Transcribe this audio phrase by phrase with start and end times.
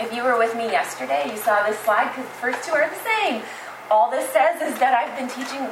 [0.00, 2.88] if you were with me yesterday, you saw this slide because the first two are
[2.88, 3.42] the same.
[3.90, 5.66] All this says is that I've been teaching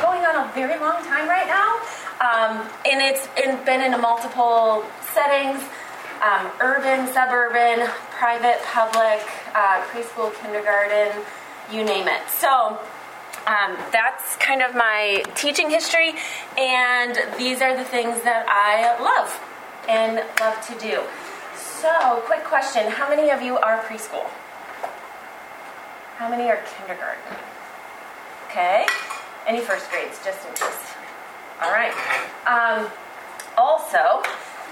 [0.00, 1.80] going on a very long time right now,
[2.22, 3.26] um, and it's
[3.64, 4.84] been in multiple
[5.14, 5.62] settings
[6.22, 9.24] um, urban, suburban, private, public,
[9.54, 11.22] uh, preschool, kindergarten,
[11.72, 12.20] you name it.
[12.28, 12.78] So
[13.46, 16.14] um, that's kind of my teaching history,
[16.58, 19.40] and these are the things that I love
[19.88, 21.02] and love to do.
[21.80, 24.26] So, quick question How many of you are preschool?
[26.16, 27.22] How many are kindergarten?
[28.50, 28.84] Okay.
[29.46, 30.92] Any first grades, just in case?
[31.62, 31.94] All right.
[32.44, 32.90] Um,
[33.56, 34.20] also,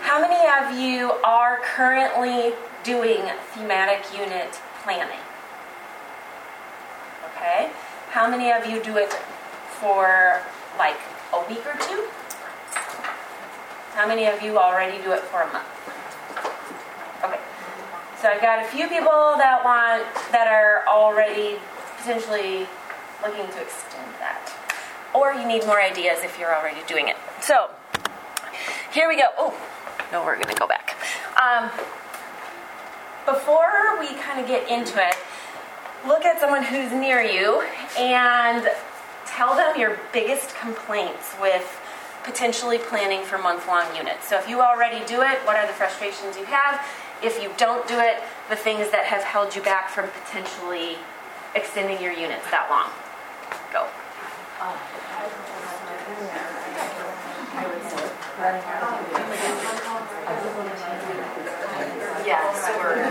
[0.03, 2.53] how many of you are currently
[2.85, 3.23] doing
[3.55, 5.25] thematic unit planning?
[7.33, 7.71] Okay.
[8.11, 9.15] How many of you do it
[9.81, 10.43] for
[10.77, 10.99] like
[11.33, 12.07] a week or two?
[13.95, 15.65] How many of you already do it for a month?
[18.21, 21.57] So I've got a few people that want that are already
[21.99, 22.67] potentially
[23.23, 24.53] looking to extend that.
[25.15, 27.17] Or you need more ideas if you're already doing it.
[27.41, 27.71] So
[28.93, 29.29] here we go.
[29.39, 29.55] Oh,
[30.11, 30.97] no, we're going to go back.
[31.41, 31.71] Um,
[33.25, 35.15] before we kind of get into it,
[36.05, 37.63] look at someone who's near you
[37.97, 38.67] and
[39.27, 41.81] tell them your biggest complaints with
[42.25, 44.29] potentially planning for month long units.
[44.29, 46.85] So if you already do it, what are the frustrations you have?
[47.21, 50.99] If you don't do it, the things that have held you back from potentially
[51.55, 52.91] extending your units that long.
[53.73, 53.91] Go.
[62.23, 63.03] Yeah, so we're,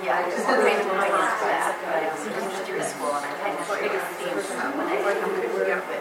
[0.00, 2.16] yeah, we're kind of going into that, but I'm
[2.64, 4.40] through school and I kind of feel the theme
[4.78, 6.00] when I come to work with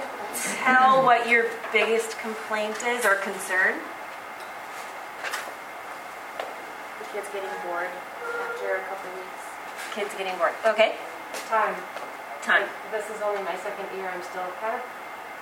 [0.63, 3.75] tell what your biggest complaint is or concern?
[6.99, 7.89] The kids getting bored
[8.41, 9.41] after a couple weeks.
[9.93, 10.53] Kids getting bored.
[10.65, 10.95] Okay,
[11.47, 11.75] Time.
[12.41, 12.67] time.
[12.91, 14.09] This is only my second year.
[14.09, 14.81] I'm still kind of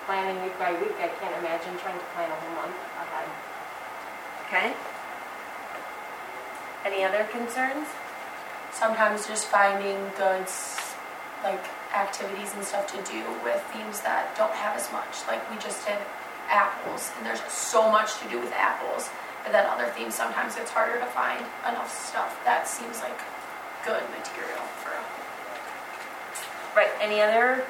[0.05, 0.95] planning week by week.
[0.99, 3.29] I can't imagine trying to plan a whole month ahead.
[4.47, 4.73] Okay.
[6.85, 7.87] Any other concerns?
[8.71, 10.45] sometimes just finding good
[11.43, 11.63] like
[11.93, 15.85] activities and stuff to do with themes that don't have as much like we just
[15.87, 15.97] did
[16.49, 19.09] apples and there's so much to do with apples
[19.43, 23.17] but then other themes sometimes it's harder to find enough stuff that seems like
[23.85, 24.89] good material for
[26.75, 27.65] Right, any other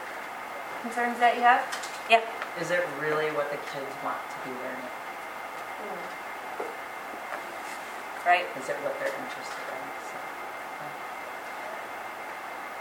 [0.82, 1.64] concerns that you have?
[2.10, 2.22] Yeah.
[2.60, 4.92] Is it really what the kids want to be learning?
[5.80, 6.68] Hmm.
[8.28, 8.46] Right.
[8.60, 9.80] Is it what they're interested in?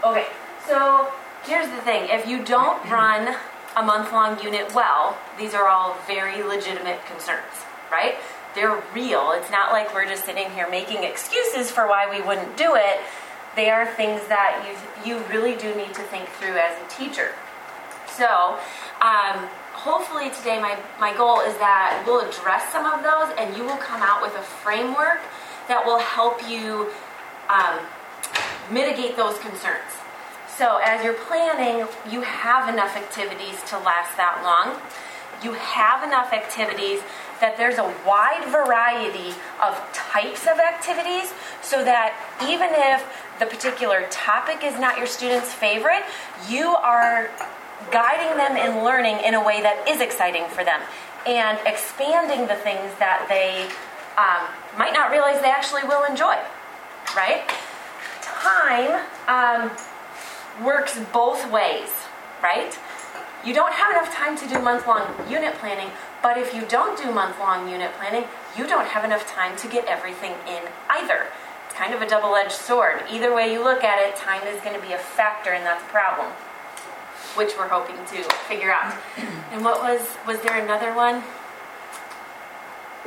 [0.03, 0.27] So, Okay,
[0.67, 1.07] so
[1.43, 3.35] here's the thing if you don't run
[3.75, 8.15] a month long unit well, these are all very legitimate concerns, right?
[8.55, 9.31] They're real.
[9.31, 12.99] It's not like we're just sitting here making excuses for why we wouldn't do it.
[13.55, 14.65] They are things that
[15.05, 17.31] you, you really do need to think through as a teacher.
[18.07, 18.57] So,
[19.01, 23.63] um, hopefully today my, my goal is that we'll address some of those and you
[23.63, 25.21] will come out with a framework
[25.69, 26.89] that will help you
[27.47, 27.79] um,
[28.71, 29.93] mitigate those concerns.
[30.59, 34.75] So, as you're planning, you have enough activities to last that long.
[35.41, 36.99] You have enough activities
[37.39, 39.31] that there's a wide variety
[39.63, 41.31] of types of activities
[41.61, 42.11] so that
[42.43, 43.07] even if
[43.39, 46.03] the particular topic is not your student's favorite,
[46.49, 47.31] you are
[47.89, 50.81] guiding them in learning in a way that is exciting for them
[51.25, 53.63] and expanding the things that they
[54.19, 54.43] um,
[54.77, 56.35] might not realize they actually will enjoy,
[57.15, 57.47] right?
[58.19, 58.99] Time
[59.31, 59.71] um,
[60.63, 61.89] works both ways,
[62.41, 62.77] right?
[63.45, 65.89] You don't have enough time to do month long unit planning,
[66.21, 68.25] but if you don't do month long unit planning,
[68.57, 71.27] you don't have enough time to get everything in either.
[71.65, 73.01] It's kind of a double edged sword.
[73.09, 75.83] Either way you look at it, time is going to be a factor, and that's
[75.83, 76.27] a problem,
[77.35, 78.95] which we're hoping to figure out.
[79.51, 81.23] And what was, was there another one?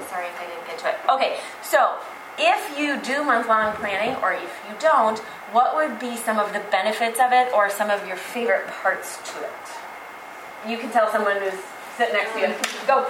[0.08, 0.96] Sorry if I didn't get to it.
[1.08, 1.98] Okay, so
[2.38, 5.18] if you do month long planning, or if you don't,
[5.52, 9.18] what would be some of the benefits of it or some of your favorite parts
[9.32, 10.68] to it?
[10.68, 11.60] You can tell someone who's
[11.96, 12.54] sitting next to you.
[12.86, 13.06] Go.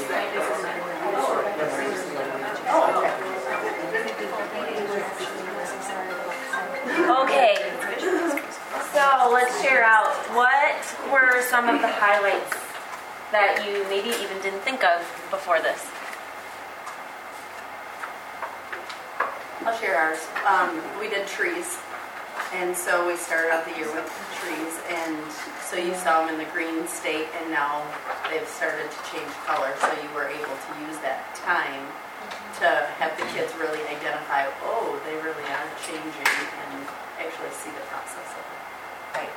[0.00, 0.32] Like
[7.22, 7.56] Okay,
[8.92, 12.56] so let's share out what were some of the highlights
[13.32, 15.00] that you maybe even didn't think of
[15.30, 15.86] before this.
[19.64, 20.18] I'll share ours.
[20.46, 21.78] Um, we did trees,
[22.52, 24.08] and so we started out the year with
[24.42, 25.22] trees, and
[25.62, 27.86] so you saw them in the green state, and now
[28.26, 31.86] they've started to change color, so you were able to use that time
[32.58, 32.66] to
[32.98, 36.82] have the kids really identify, oh, they really are changing, and
[37.22, 38.60] actually see the process of it.
[39.14, 39.34] Right.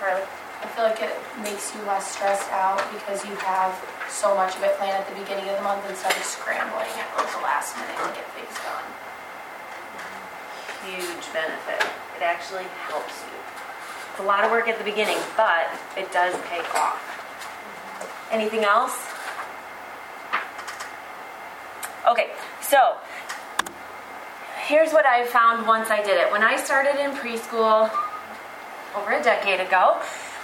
[0.00, 0.24] Carly?
[0.58, 3.78] I feel like it makes you less stressed out because you have
[4.10, 7.08] so much of it planned at the beginning of the month instead of scrambling at
[7.14, 8.86] like the last minute to get things done.
[10.82, 12.07] Huge benefit.
[12.18, 13.38] It actually helps you.
[14.10, 16.98] It's a lot of work at the beginning, but it does pay off.
[18.32, 18.98] Anything else?
[22.08, 22.96] Okay, so
[24.66, 26.32] here's what I found once I did it.
[26.32, 27.88] When I started in preschool
[28.96, 30.00] over a decade ago,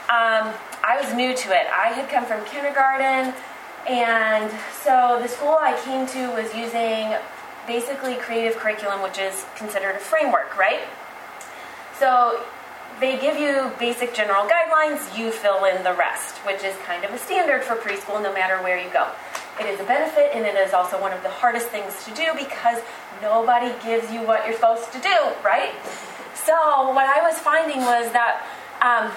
[0.06, 0.54] um,
[0.84, 1.66] I was new to it.
[1.72, 3.34] I had come from kindergarten,
[3.88, 4.48] and
[4.80, 7.16] so the school I came to was using
[7.66, 10.82] basically creative curriculum, which is considered a framework, right?
[11.98, 12.42] So
[13.00, 17.12] they give you basic general guidelines, you fill in the rest, which is kind of
[17.12, 19.08] a standard for preschool no matter where you go.
[19.60, 22.26] It is a benefit and it is also one of the hardest things to do
[22.36, 22.82] because
[23.22, 25.72] nobody gives you what you're supposed to do, right?
[26.34, 26.54] So
[26.90, 28.42] what I was finding was that
[28.82, 29.10] um,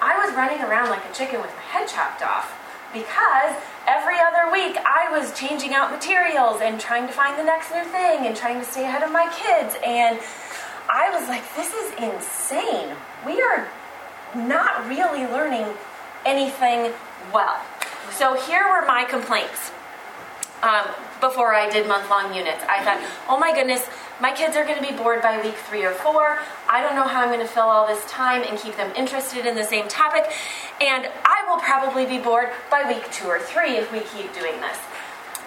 [0.00, 2.58] I was running around like a chicken with my head chopped off
[2.92, 3.54] because
[3.86, 7.84] every other week I was changing out materials and trying to find the next new
[7.84, 9.74] thing and trying to stay ahead of my kids.
[9.84, 10.20] And
[10.88, 12.96] I was like, this is insane.
[13.26, 13.68] We are
[14.34, 15.66] not really learning
[16.24, 16.92] anything
[17.32, 17.60] well.
[18.12, 19.72] So here were my complaints
[20.62, 20.86] um,
[21.20, 22.62] before I did month long units.
[22.68, 23.88] I thought, oh my goodness,
[24.20, 26.38] my kids are going to be bored by week three or four.
[26.70, 29.46] I don't know how I'm going to fill all this time and keep them interested
[29.46, 30.30] in the same topic.
[30.80, 34.60] And I will probably be bored by week two or three if we keep doing
[34.60, 34.78] this.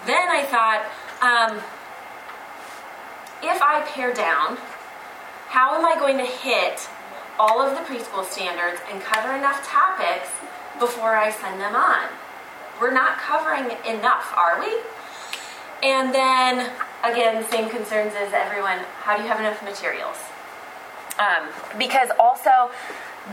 [0.06, 0.84] Then I thought,
[1.22, 1.56] um,
[3.42, 4.58] if I pare down,
[5.48, 6.88] how am I going to hit
[7.38, 10.28] all of the preschool standards and cover enough topics
[10.78, 12.08] before I send them on?
[12.80, 14.80] We're not covering enough, are we?
[15.82, 16.70] And then,
[17.04, 18.78] again, same concerns as everyone.
[19.00, 20.16] How do you have enough materials?
[21.18, 21.48] Um,
[21.78, 22.70] because also,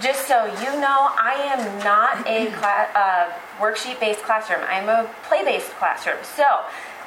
[0.01, 4.61] just so you know, I am not a cla- uh, worksheet-based classroom.
[4.67, 6.17] I'm a play-based classroom.
[6.23, 6.43] So,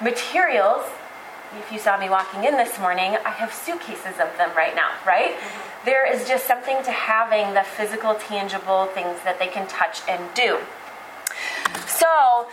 [0.02, 0.84] materials.
[1.58, 4.90] If you saw me walking in this morning, I have suitcases of them right now.
[5.06, 5.36] Right?
[5.84, 10.22] There is just something to having the physical, tangible things that they can touch and
[10.34, 10.58] do.
[11.86, 12.48] So,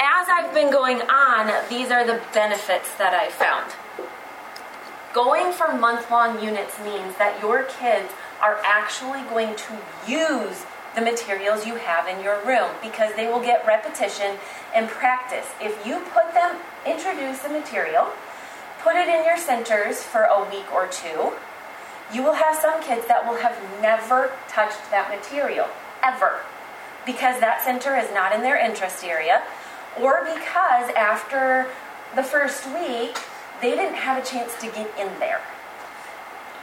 [0.00, 3.72] as I've been going on, these are the benefits that I found.
[5.12, 9.78] Going for month long units means that your kids are actually going to
[10.08, 14.36] use the materials you have in your room because they will get repetition
[14.74, 15.46] and practice.
[15.60, 16.56] If you put them,
[16.86, 18.08] introduce the material,
[18.82, 21.32] put it in your centers for a week or two,
[22.12, 25.68] you will have some kids that will have never touched that material,
[26.02, 26.40] ever,
[27.06, 29.42] because that center is not in their interest area,
[30.00, 31.70] or because after
[32.16, 33.16] the first week,
[33.62, 35.40] they didn't have a chance to get in there.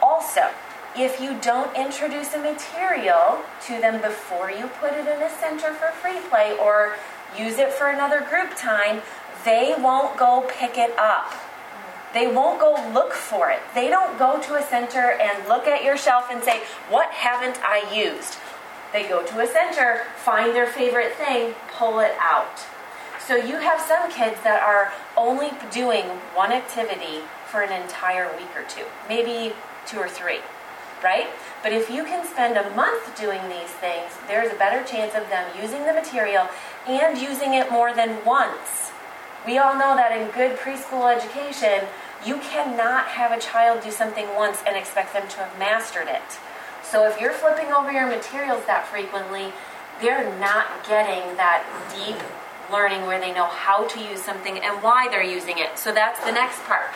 [0.02, 0.50] Also,
[0.98, 5.74] if you don't introduce a material to them before you put it in a center
[5.74, 6.96] for free play or
[7.38, 9.02] use it for another group time,
[9.46, 11.32] they won't go pick it up.
[12.14, 13.60] They won't go look for it.
[13.76, 17.60] They don't go to a center and look at your shelf and say, What haven't
[17.62, 18.38] I used?
[18.94, 22.66] They go to a center, find their favorite thing, pull it out.
[23.28, 28.56] So you have some kids that are only doing one activity for an entire week
[28.56, 29.54] or two, maybe
[29.86, 30.40] two or three,
[31.04, 31.28] right?
[31.62, 35.28] But if you can spend a month doing these things, there's a better chance of
[35.30, 36.48] them using the material
[36.88, 38.87] and using it more than once.
[39.48, 41.88] We all know that in good preschool education,
[42.26, 46.38] you cannot have a child do something once and expect them to have mastered it.
[46.84, 49.54] So if you're flipping over your materials that frequently,
[50.02, 51.64] they're not getting that
[51.96, 52.20] deep
[52.70, 55.80] learning where they know how to use something and why they're using it.
[55.80, 56.92] So that's the next part.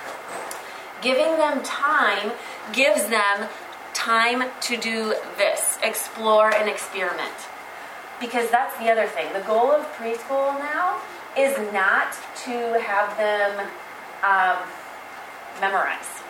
[1.01, 2.33] Giving them time
[2.73, 3.47] gives them
[3.93, 7.47] time to do this explore and experiment.
[8.19, 9.31] Because that's the other thing.
[9.31, 10.99] The goal of preschool now
[11.37, 13.67] is not to have them
[14.23, 14.59] um,
[15.59, 16.21] memorize,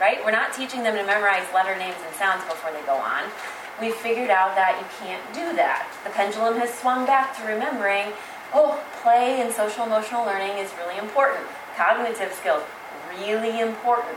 [0.00, 0.18] right?
[0.24, 3.24] We're not teaching them to memorize letter names and sounds before they go on.
[3.80, 5.88] We've figured out that you can't do that.
[6.04, 8.12] The pendulum has swung back to remembering
[8.52, 11.46] oh, play and social emotional learning is really important.
[11.76, 12.62] Cognitive skills,
[13.16, 14.16] really important.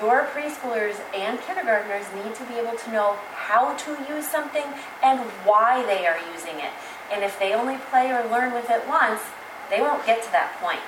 [0.00, 4.64] Your preschoolers and kindergartners need to be able to know how to use something
[5.02, 6.72] and why they are using it.
[7.12, 9.20] And if they only play or learn with it once,
[9.70, 10.80] they won't get to that point.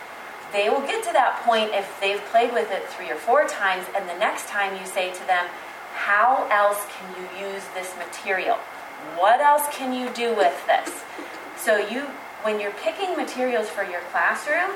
[0.53, 3.87] They will get to that point if they've played with it three or four times,
[3.95, 5.47] and the next time you say to them,
[5.95, 8.57] How else can you use this material?
[9.17, 11.05] What else can you do with this?
[11.57, 12.07] So you
[12.43, 14.71] when you're picking materials for your classroom,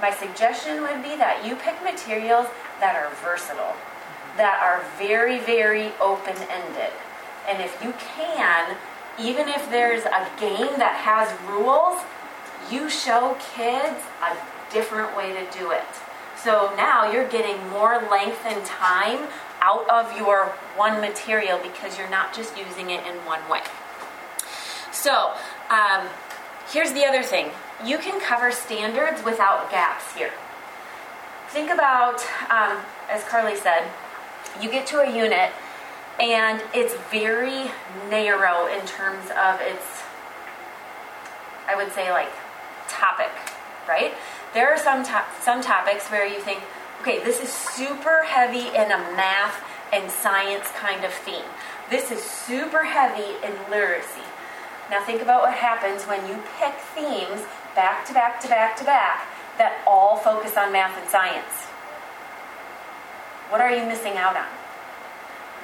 [0.00, 2.46] my suggestion would be that you pick materials
[2.80, 3.74] that are versatile,
[4.36, 6.92] that are very, very open ended.
[7.48, 8.76] And if you can,
[9.18, 12.02] even if there's a game that has rules,
[12.70, 14.36] you show kids a
[14.72, 15.84] different way to do it.
[16.42, 19.28] So now you're getting more length and time
[19.60, 20.46] out of your
[20.76, 23.62] one material because you're not just using it in one way.
[24.92, 25.34] So,
[25.70, 26.08] um,
[26.68, 27.50] Here's the other thing
[27.84, 30.32] you can cover standards without gaps here.
[31.48, 32.20] Think about,
[32.50, 33.88] um, as Carly said,
[34.60, 35.52] you get to a unit
[36.18, 37.70] and it's very
[38.10, 40.02] narrow in terms of its,
[41.68, 42.32] I would say, like
[42.96, 43.30] topic,
[43.88, 44.12] right?
[44.54, 46.60] There are some, to- some topics where you think,
[47.02, 49.62] okay, this is super heavy in a math
[49.92, 51.44] and science kind of theme.
[51.90, 54.26] This is super heavy in literacy.
[54.90, 57.42] Now think about what happens when you pick themes
[57.74, 59.26] back to back to back to back
[59.58, 61.66] that all focus on math and science.
[63.50, 64.46] What are you missing out on?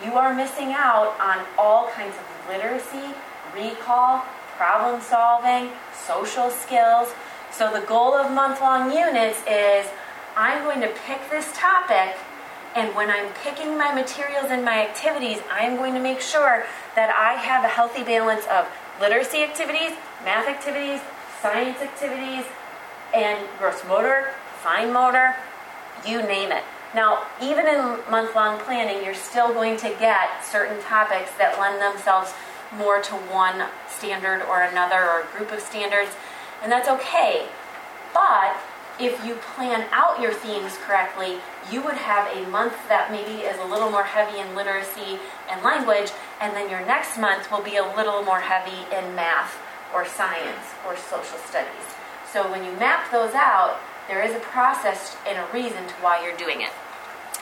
[0.05, 3.15] You are missing out on all kinds of literacy,
[3.55, 4.25] recall,
[4.57, 7.13] problem solving, social skills.
[7.51, 9.87] So the goal of month-long units is
[10.37, 12.17] I'm going to pick this topic
[12.75, 16.65] and when I'm picking my materials and my activities, I'm going to make sure
[16.97, 18.67] that I have a healthy balance of
[18.99, 19.93] literacy activities,
[20.25, 21.01] math activities,
[21.43, 22.45] science activities,
[23.15, 24.31] and gross motor,
[24.63, 25.37] fine motor,
[26.07, 26.65] you name it.
[26.95, 31.81] Now, even in month long planning, you're still going to get certain topics that lend
[31.81, 32.33] themselves
[32.73, 36.11] more to one standard or another or a group of standards,
[36.63, 37.47] and that's okay.
[38.15, 38.57] But
[39.01, 41.39] if you plan out your themes correctly,
[41.71, 45.19] you would have a month that maybe is a little more heavy in literacy
[45.51, 49.59] and language, and then your next month will be a little more heavy in math
[49.95, 51.87] or science or social studies.
[52.33, 56.25] So when you map those out, there is a process and a reason to why
[56.25, 56.71] you're doing it.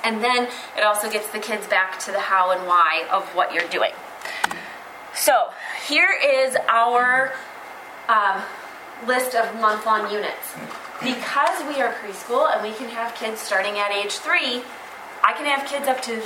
[0.03, 3.53] And then it also gets the kids back to the how and why of what
[3.53, 3.93] you're doing.
[5.15, 5.51] So
[5.87, 7.33] here is our
[8.09, 8.43] um,
[9.07, 10.55] list of month long units.
[11.01, 14.63] Because we are preschool and we can have kids starting at age three,
[15.25, 16.23] I can have kids up to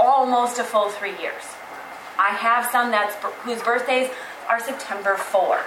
[0.00, 1.42] almost a full three years.
[2.18, 4.10] I have some that's whose birthdays
[4.48, 5.60] are September 4,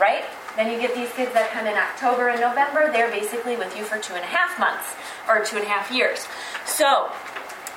[0.00, 0.24] right?
[0.56, 2.92] Then you get these kids that come in October and November.
[2.92, 4.94] They're basically with you for two and a half months
[5.28, 6.28] or two and a half years.
[6.64, 7.10] So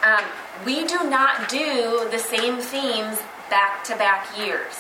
[0.04, 0.26] um,
[0.66, 3.20] we do not do the same themes
[3.50, 4.74] back to back years.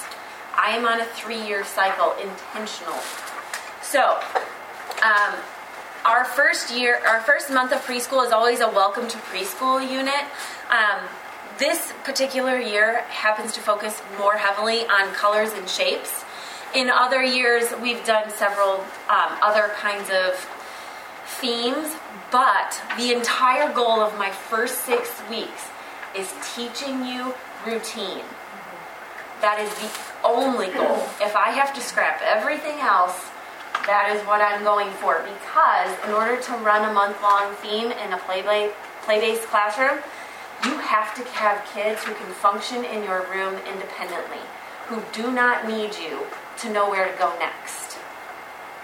[0.55, 3.00] I am on a three year cycle intentional.
[3.82, 4.20] So
[5.03, 5.36] um,
[6.05, 10.25] our first year, our first month of preschool is always a welcome to preschool unit.
[10.70, 11.08] Um,
[11.60, 16.24] this particular year happens to focus more heavily on colors and shapes.
[16.74, 18.75] In other years, we've done several
[19.10, 20.34] um, other kinds of
[21.39, 21.96] themes,
[22.32, 25.67] but the entire goal of my first six weeks
[26.17, 27.34] is teaching you
[27.65, 28.24] routine.
[29.43, 29.91] That is the
[30.23, 31.03] only goal.
[31.19, 33.27] If I have to scrap everything else,
[33.85, 38.13] That is what I'm going for because in order to run a month-long theme in
[38.13, 38.41] a play
[39.03, 40.00] play-based classroom,
[40.63, 44.39] you have to have kids who can function in your room independently,
[44.88, 46.23] who do not need you
[46.59, 47.97] to know where to go next.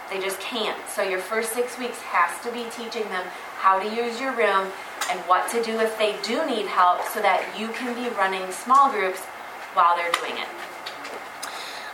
[0.10, 0.78] They just can't.
[0.90, 3.24] So your first six weeks has to be teaching them
[3.56, 4.68] how to use your room
[5.10, 8.52] and what to do if they do need help so that you can be running
[8.52, 9.22] small groups
[9.74, 10.50] while they're doing it.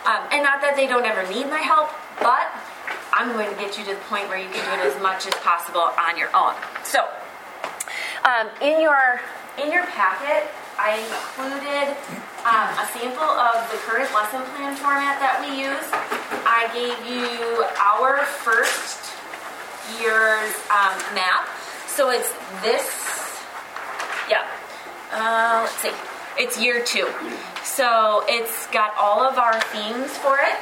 [0.05, 1.89] Um, and not that they don't ever need my help,
[2.22, 2.46] but
[3.12, 5.25] I'm going to get you to the point where you can do it as much
[5.25, 6.53] as possible on your own.
[6.84, 7.08] So,
[8.24, 9.22] um, in your
[9.58, 10.46] in your packet,
[10.77, 11.96] I included
[12.46, 15.88] um, a sample of the current lesson plan format that we use.
[16.46, 19.15] I gave you our first
[19.98, 21.48] year's um, map.
[21.88, 22.29] So it's
[22.62, 22.86] this,
[24.29, 24.46] yeah,
[25.12, 25.96] uh, let's see,
[26.38, 27.08] it's year two.
[27.63, 30.58] So it's got all of our themes for it.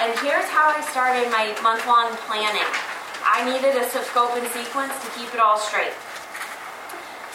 [0.00, 2.66] And here's how I started my month long planning.
[3.22, 5.94] I needed a scope and sequence to keep it all straight.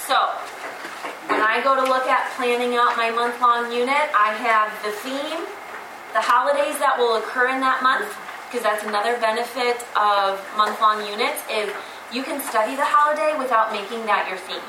[0.03, 0.15] So
[1.31, 4.91] when I go to look at planning out my month long unit, I have the
[5.03, 5.43] theme,
[6.11, 8.07] the holidays that will occur in that month,
[8.47, 11.71] because that's another benefit of month long units is
[12.11, 14.63] you can study the holiday without making that your theme.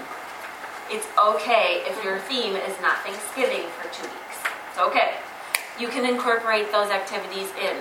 [0.91, 4.39] It's okay if your theme is not Thanksgiving for two weeks.
[4.71, 5.15] It's okay.
[5.79, 7.77] You can incorporate those activities in.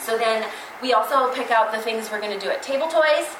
[0.00, 0.48] So then
[0.82, 3.30] we also pick out the things we're going to do at Table Toys,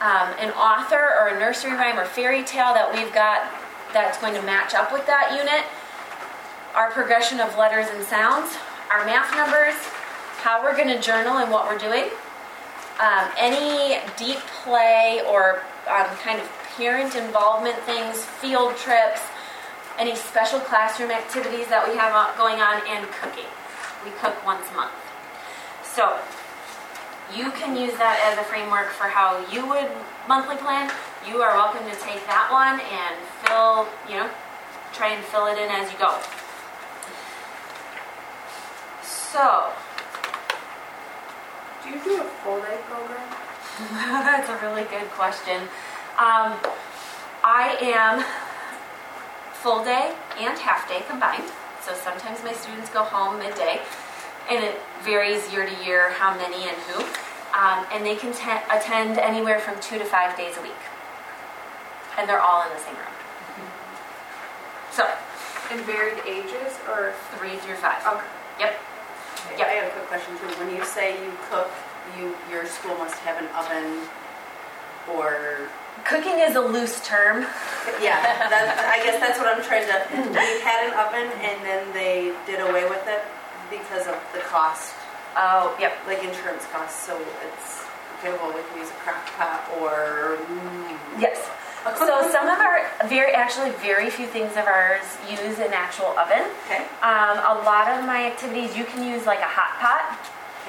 [0.00, 3.50] um, an author or a nursery rhyme or fairy tale that we've got
[3.92, 5.66] that's going to match up with that unit,
[6.74, 8.56] our progression of letters and sounds,
[8.90, 9.74] our math numbers,
[10.40, 12.08] how we're going to journal and what we're doing,
[13.02, 16.48] um, any deep play or um, kind of
[16.80, 19.20] parent involvement things, field trips,
[19.98, 23.50] any special classroom activities that we have going on, and cooking.
[24.02, 24.96] We cook once a month.
[25.84, 26.16] So
[27.36, 29.92] you can use that as a framework for how you would
[30.26, 30.90] monthly plan
[31.28, 34.30] you are welcome to take that one and fill, you know,
[34.94, 36.16] try and fill it in as you go.
[39.04, 39.68] So,
[41.84, 43.28] Do you do a full day program?
[44.24, 45.68] that's a really good question.
[46.20, 46.52] Um,
[47.42, 48.22] I am
[49.54, 51.48] full day and half day combined.
[51.80, 53.80] So sometimes my students go home midday,
[54.50, 57.00] and it varies year to year how many and who.
[57.56, 60.76] Um, and they can te- attend anywhere from two to five days a week
[62.18, 63.16] and they're all in the same room.
[64.92, 65.08] So,
[65.72, 67.14] In varied ages or?
[67.38, 68.04] three through five.
[68.06, 68.26] Okay.
[68.60, 68.78] Yep.
[69.56, 70.52] Yeah, I have a quick question too.
[70.60, 71.70] When you say you cook,
[72.18, 74.06] you, your school must have an oven
[75.16, 75.68] or,
[76.04, 77.42] Cooking is a loose term.
[78.02, 79.96] yeah, that, I guess that's what I'm trying to,
[80.32, 83.22] we had an oven and then they did away with it
[83.70, 84.94] because of the cost,
[85.36, 85.94] Oh, yep.
[86.06, 87.14] like insurance costs, so
[87.46, 87.84] it's,
[88.18, 90.38] okay, well, we can use a crock pot or,
[91.18, 91.38] Yes.
[91.96, 96.44] So some of our very actually very few things of ours use an actual oven.
[96.66, 96.84] okay?
[97.00, 100.18] Um, a lot of my activities you can use like a hot pot.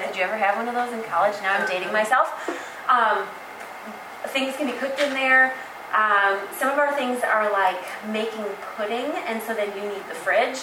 [0.00, 1.34] Did you ever have one of those in college?
[1.42, 2.32] Now I'm dating myself.
[2.88, 3.26] Um,
[4.28, 5.54] things can be cooked in there.
[5.94, 8.44] Um, some of our things are like making
[8.76, 10.58] pudding, and so then you need the fridge.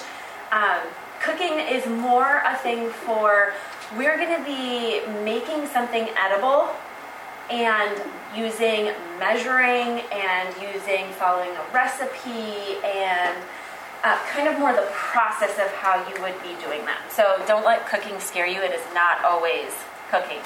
[0.51, 0.79] Um,
[1.21, 3.53] cooking is more a thing for
[3.97, 6.69] we're going to be making something edible
[7.49, 8.01] and
[8.35, 13.35] using measuring and using following a recipe and
[14.03, 17.01] uh, kind of more the process of how you would be doing that.
[17.11, 18.61] So don't let cooking scare you.
[18.61, 19.73] It is not always
[20.09, 20.39] cooking.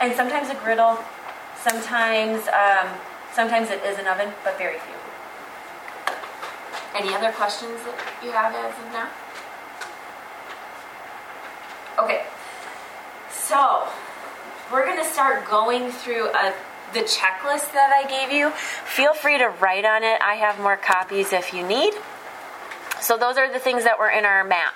[0.00, 0.98] And sometimes a griddle,
[1.68, 2.88] sometimes um,
[3.32, 4.94] sometimes it is an oven, but very few.
[6.94, 9.10] Any other questions that you have as of now?
[11.98, 12.24] Okay,
[13.30, 13.88] so
[14.72, 16.54] we're going to start going through a,
[16.92, 18.50] the checklist that I gave you.
[18.50, 20.20] Feel free to write on it.
[20.22, 21.94] I have more copies if you need.
[23.00, 24.74] So those are the things that were in our map.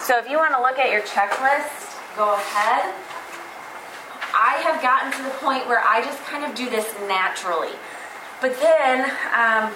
[0.00, 3.05] So if you want to look at your checklist, go ahead.
[4.36, 7.72] I have gotten to the point where I just kind of do this naturally.
[8.42, 9.72] But then, um,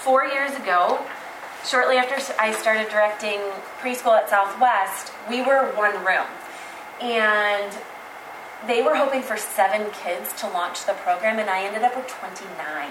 [0.00, 1.04] four years ago,
[1.62, 3.38] shortly after I started directing
[3.80, 6.24] preschool at Southwest, we were one room.
[7.02, 7.76] And
[8.66, 12.08] they were hoping for seven kids to launch the program, and I ended up with
[12.08, 12.90] 29.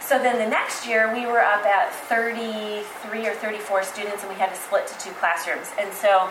[0.00, 4.38] So then the next year, we were up at 33 or 34 students, and we
[4.38, 5.70] had to split to two classrooms.
[5.78, 6.30] And so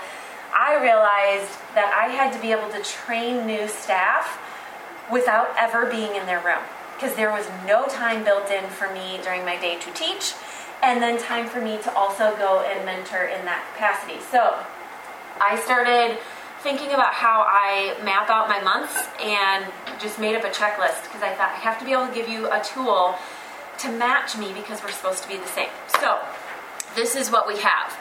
[0.53, 4.39] I realized that I had to be able to train new staff
[5.11, 6.63] without ever being in their room
[6.95, 10.33] because there was no time built in for me during my day to teach,
[10.81, 14.19] and then time for me to also go and mentor in that capacity.
[14.31, 14.57] So
[15.39, 16.17] I started
[16.61, 19.65] thinking about how I map out my months and
[20.01, 22.27] just made up a checklist because I thought I have to be able to give
[22.27, 23.15] you a tool
[23.79, 25.69] to match me because we're supposed to be the same.
[26.01, 26.19] So,
[26.95, 27.95] this is what we have.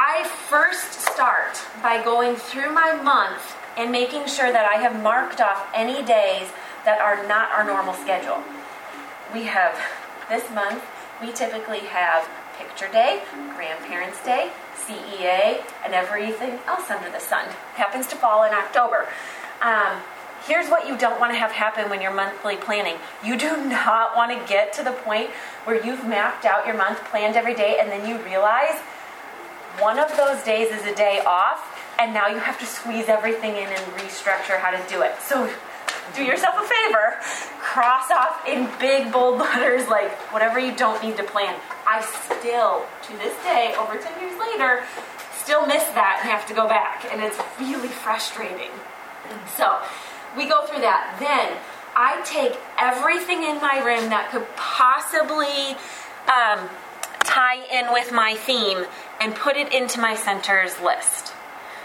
[0.00, 5.40] I first start by going through my month and making sure that I have marked
[5.40, 6.46] off any days
[6.84, 8.40] that are not our normal schedule.
[9.34, 9.74] We have
[10.28, 10.84] this month,
[11.20, 13.22] we typically have Picture Day,
[13.56, 14.52] Grandparents' Day,
[14.86, 17.48] CEA, and everything else under the sun.
[17.74, 19.08] Happens to fall in October.
[19.62, 19.98] Um,
[20.46, 22.94] here's what you don't want to have happen when you're monthly planning.
[23.24, 25.30] You do not want to get to the point
[25.64, 28.78] where you've mapped out your month, planned every day, and then you realize
[29.80, 33.52] one of those days is a day off, and now you have to squeeze everything
[33.52, 35.14] in and restructure how to do it.
[35.20, 35.50] So
[36.14, 37.16] do yourself a favor,
[37.60, 41.54] cross off in big bold letters like whatever you don't need to plan.
[41.86, 44.84] I still, to this day, over 10 years later,
[45.36, 48.70] still miss that and have to go back, and it's really frustrating.
[49.56, 49.78] So
[50.36, 51.16] we go through that.
[51.18, 51.56] Then
[51.96, 55.76] I take everything in my room that could possibly
[56.28, 56.68] um,
[57.38, 58.84] tie in with my theme
[59.20, 61.32] and put it into my centers list.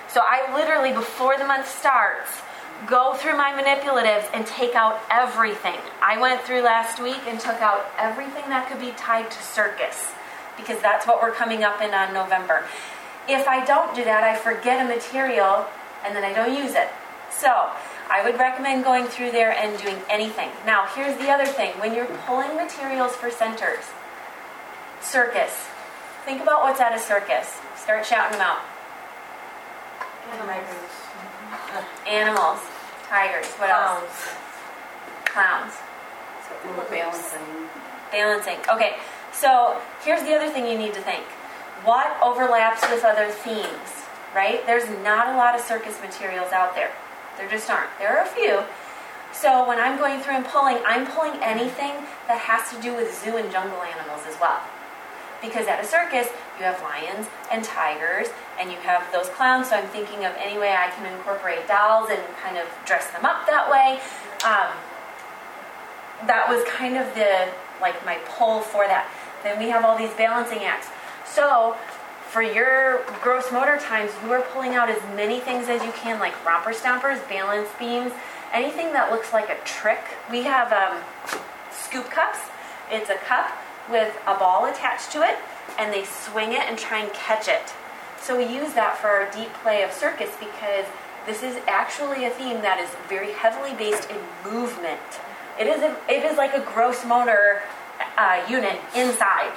[0.09, 2.41] So I literally, before the month starts,
[2.87, 5.77] go through my manipulatives and take out everything.
[6.01, 10.09] I went through last week and took out everything that could be tied to circus
[10.57, 12.65] because that's what we're coming up in on November.
[13.29, 15.67] If I don't do that, I forget a material
[16.03, 16.89] and then I don't use it.
[17.29, 17.69] So
[18.09, 20.49] I would recommend going through there and doing anything.
[20.65, 23.85] Now, here's the other thing when you're pulling materials for centers,
[25.03, 25.67] circus,
[26.25, 27.59] think about what's at a circus.
[27.75, 28.61] Start shouting them out.
[32.07, 32.59] Animals,
[33.07, 34.35] tigers, what else?
[35.25, 35.73] Clowns.
[36.89, 37.69] Balancing.
[38.11, 38.57] Balancing.
[38.69, 38.95] Okay,
[39.33, 41.23] so here's the other thing you need to think.
[41.83, 44.65] What overlaps with other themes, right?
[44.65, 46.91] There's not a lot of circus materials out there.
[47.37, 47.89] There just aren't.
[47.99, 48.63] There are a few.
[49.33, 51.91] So when I'm going through and pulling, I'm pulling anything
[52.27, 54.61] that has to do with zoo and jungle animals as well.
[55.43, 58.27] Because at a circus, you have lions and tigers,
[58.57, 59.69] and you have those clowns.
[59.69, 63.25] So I'm thinking of any way I can incorporate dolls and kind of dress them
[63.25, 63.99] up that way.
[64.47, 64.71] Um,
[66.27, 67.51] that was kind of the
[67.81, 69.11] like my pull for that.
[69.43, 70.87] Then we have all these balancing acts.
[71.25, 71.75] So
[72.29, 76.19] for your gross motor times, you are pulling out as many things as you can,
[76.19, 78.13] like romper stompers, balance beams,
[78.53, 79.99] anything that looks like a trick.
[80.31, 80.97] We have um,
[81.71, 82.39] scoop cups.
[82.89, 83.51] It's a cup
[83.89, 85.37] with a ball attached to it,
[85.77, 87.73] and they swing it and try and catch it.
[88.21, 90.85] So we use that for our deep play of circus because
[91.25, 95.01] this is actually a theme that is very heavily based in movement.
[95.59, 97.61] It is a, it is like a gross motor
[98.17, 99.51] uh, unit inside.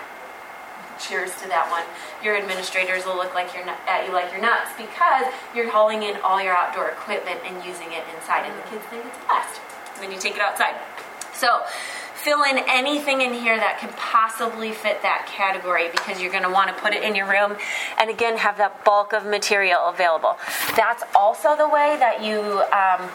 [0.98, 1.84] Cheers to that one.
[2.24, 6.16] Your administrators will look like you're at you like you're nuts because you're hauling in
[6.24, 9.60] all your outdoor equipment and using it inside, and the kids think it's a blast
[10.00, 10.74] when you take it outside.
[11.36, 11.60] So
[12.14, 16.50] fill in anything in here that could possibly fit that category because you're going to
[16.50, 17.56] want to put it in your room
[17.98, 20.36] and again have that bulk of material available.
[20.76, 23.10] That's also the way that you um,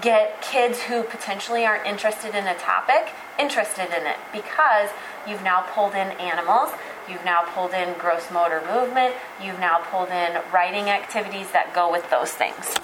[0.00, 4.90] get kids who potentially aren't interested in a topic interested in it because
[5.26, 6.70] you've now pulled in animals,
[7.08, 11.90] you've now pulled in gross motor movement, you've now pulled in writing activities that go
[11.90, 12.74] with those things.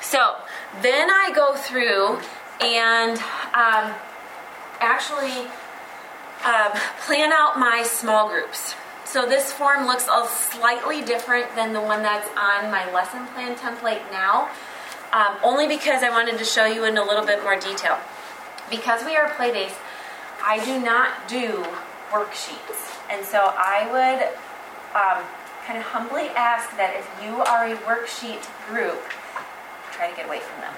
[0.00, 0.36] So
[0.80, 2.20] then I go through
[2.60, 3.18] and
[3.54, 3.94] um,
[4.80, 5.48] actually
[6.44, 8.74] um, plan out my small groups.
[9.04, 13.54] So this form looks a slightly different than the one that's on my lesson plan
[13.56, 14.50] template now,
[15.12, 17.98] um, only because I wanted to show you in a little bit more detail.
[18.68, 19.76] Because we are play-based,
[20.42, 21.64] I do not do
[22.10, 22.98] worksheets.
[23.08, 24.26] And so I would
[24.94, 25.24] um,
[25.66, 29.02] kind of humbly ask that if you are a worksheet group,
[29.92, 30.74] try to get away from them.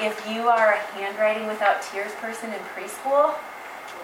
[0.00, 3.34] If you are a handwriting without tears person in preschool,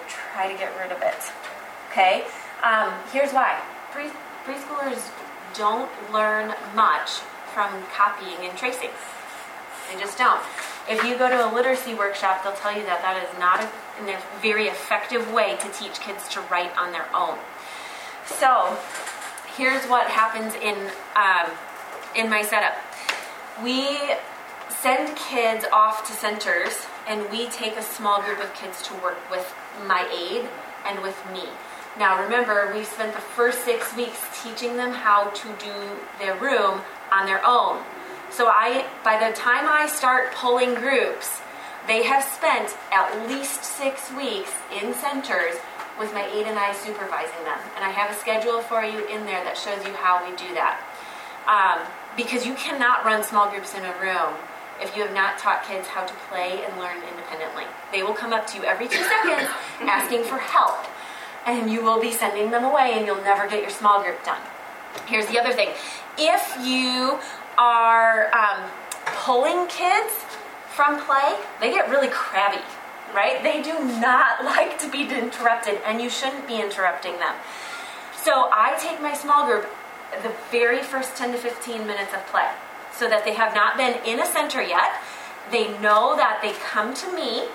[0.08, 1.32] try to get rid of it.
[1.90, 2.24] Okay?
[2.62, 3.60] Um, here's why.
[3.90, 4.10] Pre-
[4.44, 5.10] preschoolers
[5.54, 7.20] don't learn much
[7.52, 8.90] from copying and tracing.
[9.92, 10.40] They just don't.
[10.88, 14.10] If you go to a literacy workshop, they'll tell you that that is not a,
[14.10, 17.36] a very effective way to teach kids to write on their own.
[18.24, 18.78] So,
[19.56, 20.76] here's what happens in
[21.14, 21.50] um,
[22.16, 22.74] in my setup.
[23.62, 23.98] We
[24.82, 29.18] send kids off to centers, and we take a small group of kids to work
[29.30, 29.54] with
[29.86, 30.48] my aide
[30.84, 31.44] and with me.
[31.96, 35.72] Now, remember, we spent the first six weeks teaching them how to do
[36.18, 36.80] their room
[37.12, 37.80] on their own.
[38.30, 41.40] So I, by the time I start pulling groups,
[41.86, 44.50] they have spent at least six weeks
[44.82, 45.54] in centers
[46.00, 47.58] with my aide and I supervising them.
[47.76, 50.54] And I have a schedule for you in there that shows you how we do
[50.54, 50.80] that.
[51.46, 54.34] Um, because you cannot run small groups in a room
[54.82, 57.64] if you have not taught kids how to play and learn independently.
[57.92, 59.48] They will come up to you every two seconds
[59.80, 60.84] asking for help,
[61.46, 64.40] and you will be sending them away, and you'll never get your small group done.
[65.06, 65.70] Here's the other thing
[66.18, 67.18] if you
[67.56, 68.68] are um,
[69.06, 70.12] pulling kids
[70.74, 72.62] from play, they get really crabby,
[73.14, 73.42] right?
[73.42, 77.34] They do not like to be interrupted, and you shouldn't be interrupting them.
[78.16, 79.66] So I take my small group
[80.22, 82.48] the very first 10 to 15 minutes of play
[82.94, 84.92] so that they have not been in a center yet.
[85.50, 87.48] They know that they come to me,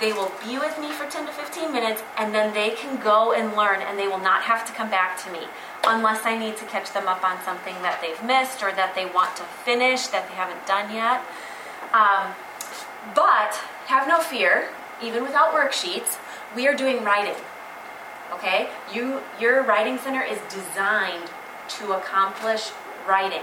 [0.00, 3.32] they will be with me for 10 to 15 minutes, and then they can go
[3.32, 5.40] and learn, and they will not have to come back to me
[5.84, 9.06] unless I need to catch them up on something that they've missed or that they
[9.06, 11.22] want to finish that they haven't done yet.
[11.92, 12.34] Um,
[13.14, 13.54] but
[13.86, 14.68] have no fear,
[15.02, 16.18] even without worksheets,
[16.54, 17.40] we are doing writing.
[18.34, 18.68] Okay?
[18.92, 21.30] You, your writing center is designed
[21.68, 22.70] to accomplish
[23.06, 23.42] writing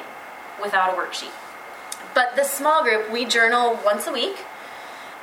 [0.62, 1.34] without a worksheet.
[2.14, 4.38] But the small group, we journal once a week,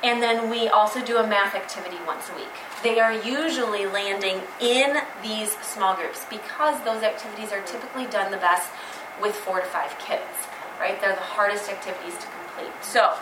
[0.03, 2.53] and then we also do a math activity once a week.
[2.83, 8.37] They are usually landing in these small groups because those activities are typically done the
[8.37, 8.69] best
[9.21, 10.21] with four to five kids,
[10.79, 10.99] right?
[10.99, 12.73] They're the hardest activities to complete.
[12.83, 13.13] So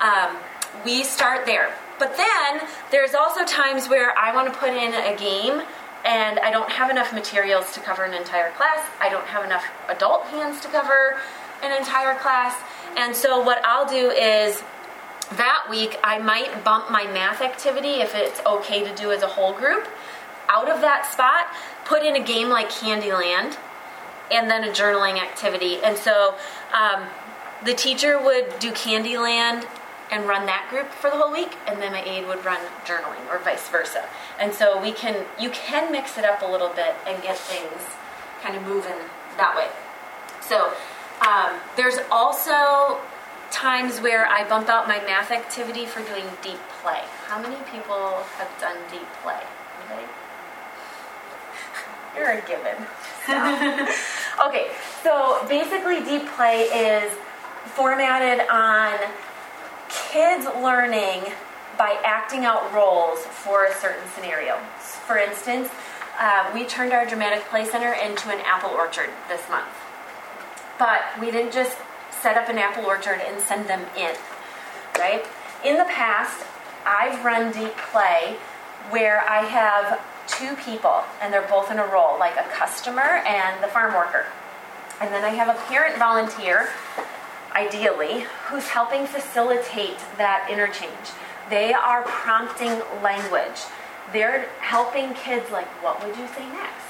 [0.00, 0.36] um,
[0.84, 1.72] we start there.
[1.98, 5.62] But then there's also times where I want to put in a game
[6.04, 8.86] and I don't have enough materials to cover an entire class.
[9.00, 11.18] I don't have enough adult hands to cover
[11.62, 12.56] an entire class.
[12.96, 14.62] And so what I'll do is
[15.36, 19.28] that week I might bump my math activity if it's okay to do as a
[19.28, 19.86] whole group
[20.48, 21.46] out of that spot,
[21.84, 23.56] put in a game like Candyland,
[24.30, 25.78] and then a journaling activity.
[25.82, 26.34] And so
[26.72, 27.04] um,
[27.64, 29.66] the teacher would do Candyland
[30.10, 33.26] and run that group for the whole week, and then my aide would run journaling,
[33.28, 34.04] or vice versa.
[34.38, 37.82] And so we can, you can mix it up a little bit and get things
[38.42, 38.94] kind of moving
[39.36, 39.66] that way.
[40.40, 40.72] So
[41.20, 42.98] um, there's also
[43.50, 47.02] times where I bump out my math activity for doing deep play.
[47.26, 49.40] How many people have done deep play?
[52.16, 52.76] You're a given.
[54.46, 54.70] okay,
[55.02, 57.12] so basically, deep play is
[57.74, 58.98] formatted on
[59.88, 61.32] kids learning
[61.76, 64.56] by acting out roles for a certain scenario.
[65.06, 65.68] For instance,
[66.18, 69.68] uh, we turned our dramatic play center into an apple orchard this month.
[70.78, 71.76] But we didn't just
[72.10, 74.14] set up an apple orchard and send them in,
[74.98, 75.24] right?
[75.64, 76.44] In the past,
[76.84, 78.36] I've run deep play
[78.90, 83.62] where I have two people and they're both in a role, like a customer and
[83.62, 84.26] the farm worker.
[85.00, 86.68] And then I have a parent volunteer,
[87.54, 91.12] ideally, who's helping facilitate that interchange.
[91.50, 93.60] They are prompting language.
[94.12, 96.85] They're helping kids, like, what would you say next?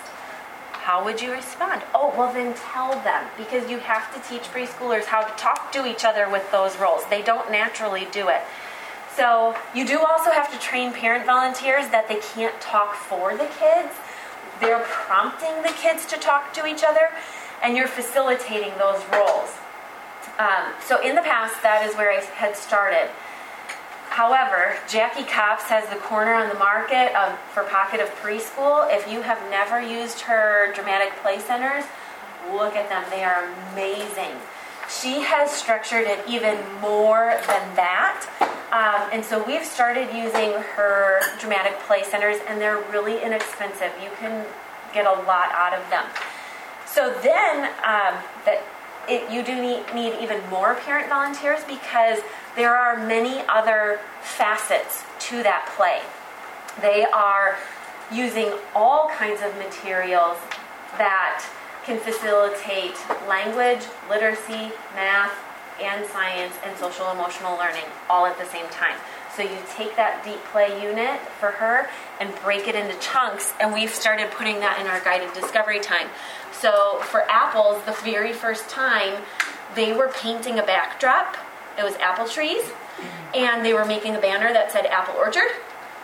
[0.86, 1.82] How would you respond?
[1.92, 5.84] Oh, well, then tell them because you have to teach preschoolers how to talk to
[5.84, 7.04] each other with those roles.
[7.06, 8.42] They don't naturally do it.
[9.16, 13.50] So, you do also have to train parent volunteers that they can't talk for the
[13.58, 13.98] kids.
[14.60, 17.08] They're prompting the kids to talk to each other,
[17.64, 19.58] and you're facilitating those roles.
[20.38, 23.10] Um, so, in the past, that is where I had started.
[24.16, 28.88] However, Jackie Cops has the corner on the market um, for Pocket of Preschool.
[28.90, 31.84] If you have never used her dramatic play centers,
[32.50, 33.04] look at them.
[33.10, 34.32] They are amazing.
[34.88, 38.24] She has structured it even more than that.
[38.72, 43.92] Um, and so we've started using her dramatic play centers, and they're really inexpensive.
[44.02, 44.46] You can
[44.94, 46.06] get a lot out of them.
[46.86, 48.16] So then, um,
[48.48, 48.64] that
[49.08, 52.20] it, you do need, need even more parent volunteers because
[52.56, 56.00] there are many other facets to that play.
[56.80, 57.56] They are
[58.12, 60.38] using all kinds of materials
[60.98, 61.44] that
[61.84, 62.96] can facilitate
[63.28, 65.32] language, literacy, math,
[65.80, 68.96] and science and social emotional learning all at the same time.
[69.36, 71.88] So you take that deep play unit for her
[72.20, 76.08] and break it into chunks, and we've started putting that in our guided discovery time.
[76.52, 79.22] So for apples, the very first time,
[79.74, 81.36] they were painting a backdrop
[81.78, 82.64] it was apple trees,
[83.34, 85.50] and they were making a banner that said Apple Orchard.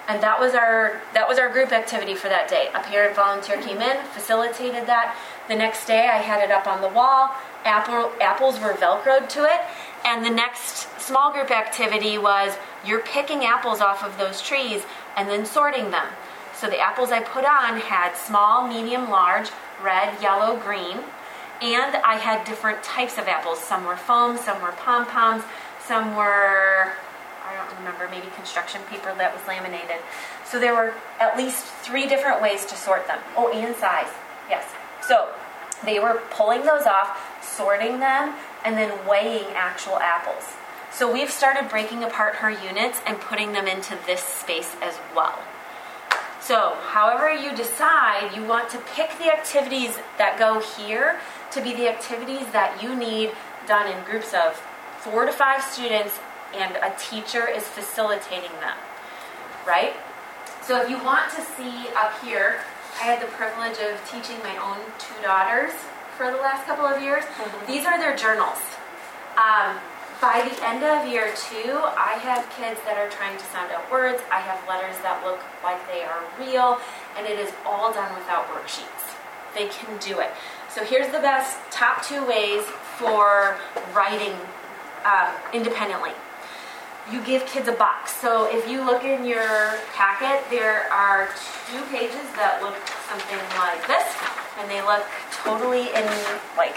[0.08, 2.68] And that was our that was our group activity for that day.
[2.74, 5.16] A parent volunteer came in, facilitated that.
[5.48, 7.30] The next day, I had it up on the wall.
[7.64, 9.60] Apple apples were velcroed to it,
[10.04, 14.82] and the next small group activity was you're picking apples off of those trees
[15.16, 16.06] and then sorting them.
[16.54, 19.50] So the apples I put on had small, medium, large,
[19.82, 20.98] red, yellow, green,
[21.60, 23.60] and I had different types of apples.
[23.60, 25.44] Some were foam, some were pom poms,
[25.86, 26.92] some were,
[27.44, 29.96] I don't remember, maybe construction paper that was laminated.
[30.44, 33.18] So there were at least three different ways to sort them.
[33.36, 34.10] Oh, and size,
[34.48, 34.64] yes.
[35.06, 35.28] So
[35.84, 40.54] they were pulling those off, sorting them, and then weighing actual apples.
[40.92, 45.38] So we've started breaking apart her units and putting them into this space as well.
[46.42, 51.20] So, however you decide, you want to pick the activities that go here
[51.52, 53.30] to be the activities that you need
[53.68, 54.56] done in groups of
[54.98, 56.18] four to five students
[56.52, 58.76] and a teacher is facilitating them,
[59.64, 59.94] right?
[60.62, 62.58] So, if you want to see up here,
[63.00, 65.72] I had the privilege of teaching my own two daughters
[66.16, 67.24] for the last couple of years.
[67.66, 68.58] These are their journals.
[69.36, 69.78] Um,
[70.20, 73.90] by the end of year two, I have kids that are trying to sound out
[73.90, 74.22] words.
[74.30, 76.78] I have letters that look like they are real,
[77.18, 79.18] and it is all done without worksheets.
[79.54, 80.30] They can do it.
[80.70, 82.62] So here's the best top two ways
[82.96, 83.58] for
[83.92, 84.32] writing
[85.04, 86.12] um, independently.
[87.10, 88.14] You give kids a box.
[88.14, 91.28] So if you look in your packet, there are
[91.66, 92.78] two pages that look
[93.10, 94.06] something like this,
[94.58, 96.04] and they look totally in
[96.56, 96.76] like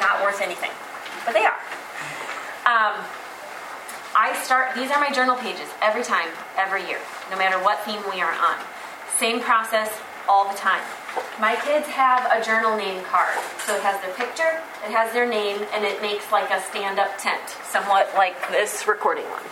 [0.00, 0.70] not worth anything,
[1.24, 1.60] but they are.
[2.66, 3.04] Um,
[4.14, 6.98] I start, these are my journal pages every time, every year,
[7.30, 8.58] no matter what theme we are on.
[9.18, 9.90] Same process
[10.28, 10.82] all the time.
[11.40, 13.36] My kids have a journal name card.
[13.66, 16.98] So it has their picture, it has their name, and it makes like a stand
[16.98, 19.42] up tent, somewhat like this recording one.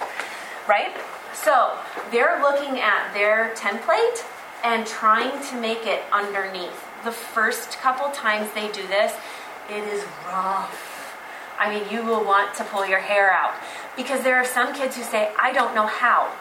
[0.68, 0.94] Right?
[1.35, 1.77] So
[2.11, 4.25] they're looking at their template
[4.64, 6.85] and trying to make it underneath.
[7.05, 9.14] The first couple times they do this,
[9.71, 11.16] it is rough.
[11.59, 13.55] I mean, you will want to pull your hair out
[13.97, 16.33] because there are some kids who say, I don't know how.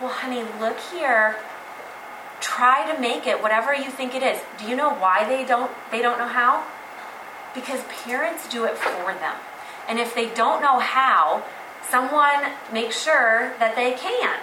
[0.00, 1.36] Well, honey, look here.
[2.40, 4.40] Try to make it whatever you think it is.
[4.58, 6.64] Do you know why they don't they don't know how?
[7.54, 9.36] Because parents do it for them.
[9.88, 11.42] And if they don't know how,
[11.90, 14.38] someone makes sure that they can.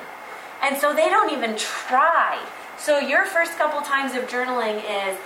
[0.62, 2.40] And so they don't even try.
[2.78, 5.18] So your first couple times of journaling is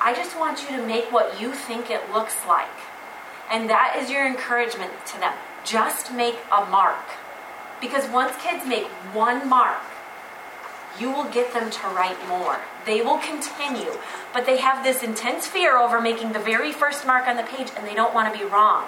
[0.00, 2.68] I just want you to make what you think it looks like.
[3.50, 5.34] And that is your encouragement to them.
[5.64, 7.04] Just make a mark.
[7.80, 9.82] Because once kids make one mark,
[10.98, 12.58] you will get them to write more.
[12.86, 13.92] They will continue,
[14.32, 17.70] but they have this intense fear over making the very first mark on the page
[17.76, 18.84] and they don't want to be wrong.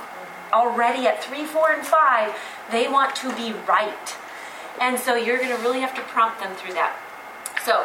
[0.53, 2.35] Already at three, four, and five,
[2.71, 4.17] they want to be right.
[4.81, 6.97] And so you're going to really have to prompt them through that.
[7.67, 7.85] So,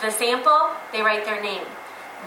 [0.00, 1.64] the sample, they write their name.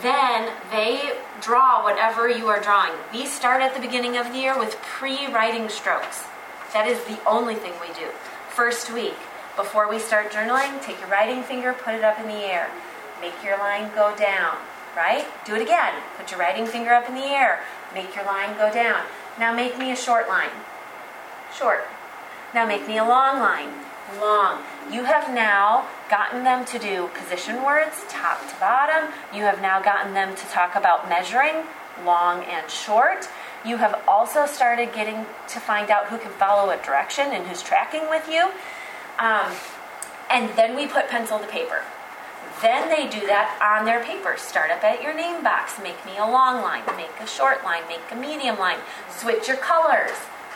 [0.02, 2.92] Then they draw whatever you are drawing.
[3.14, 6.26] We start at the beginning of the year with pre writing strokes.
[6.74, 8.10] That is the only thing we do.
[8.50, 9.16] First week,
[9.56, 12.70] before we start journaling, take your writing finger, put it up in the air.
[13.22, 14.58] Make your line go down,
[14.94, 15.26] right?
[15.46, 15.94] Do it again.
[16.18, 17.64] Put your writing finger up in the air.
[17.94, 19.06] Make your line go down.
[19.40, 20.52] Now make me a short line.
[21.58, 21.86] Short.
[22.54, 23.70] Now make me a long line.
[24.20, 24.64] Long.
[24.92, 29.14] You have now gotten them to do position words, top to bottom.
[29.34, 31.64] You have now gotten them to talk about measuring,
[32.06, 33.30] long and short.
[33.66, 37.62] You have also started getting to find out who can follow a direction and who's
[37.62, 38.52] tracking with you.
[39.20, 39.52] Um,
[40.30, 41.82] and then we put pencil to paper.
[42.62, 44.36] Then they do that on their paper.
[44.38, 45.80] Start up at your name box.
[45.82, 46.84] Make me a long line.
[46.98, 47.84] Make a short line.
[47.88, 48.80] Make a medium line.
[49.10, 50.12] Switch your colors.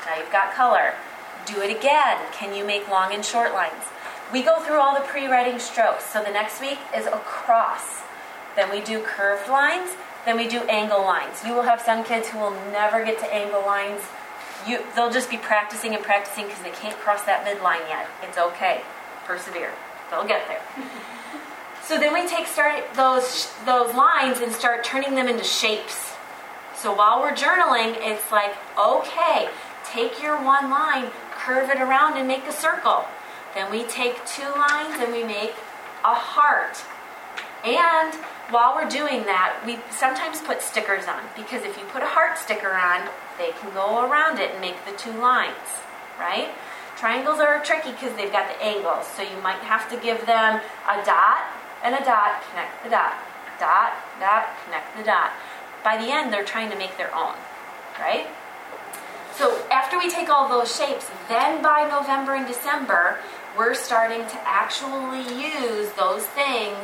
[0.05, 0.95] Now you've got color.
[1.45, 2.19] Do it again.
[2.31, 3.92] Can you make long and short lines?
[4.34, 6.06] We go through all the pre-writing strokes.
[6.12, 8.02] So the next week is across.
[8.56, 9.91] Then we do curved lines.
[10.26, 11.43] Then we do angle lines.
[11.46, 14.02] You will have some kids who will never get to angle lines.
[14.67, 18.08] You, they'll just be practicing and practicing because they can't cross that midline yet.
[18.24, 18.82] It's okay.
[19.26, 19.72] Persevere.
[20.10, 20.62] They'll get there.
[21.86, 26.13] So then we take start those those lines and start turning them into shapes.
[26.78, 29.50] So while we're journaling, it's like, okay,
[29.84, 33.04] take your one line, curve it around and make a circle.
[33.53, 35.53] Then we take two lines and we make
[36.03, 36.83] a heart.
[37.63, 38.13] And
[38.49, 42.37] while we're doing that, we sometimes put stickers on because if you put a heart
[42.37, 45.81] sticker on, they can go around it and make the two lines,
[46.19, 46.49] right?
[46.97, 50.61] Triangles are tricky because they've got the angles, so you might have to give them
[50.87, 51.43] a dot
[51.83, 53.15] and a dot, connect the dot,
[53.59, 55.31] dot, dot, connect the dot.
[55.83, 57.35] By the end, they're trying to make their own,
[57.99, 58.27] right?
[59.35, 63.19] So after we take all those shapes, then by November and December,
[63.58, 66.77] we're starting to actually use those things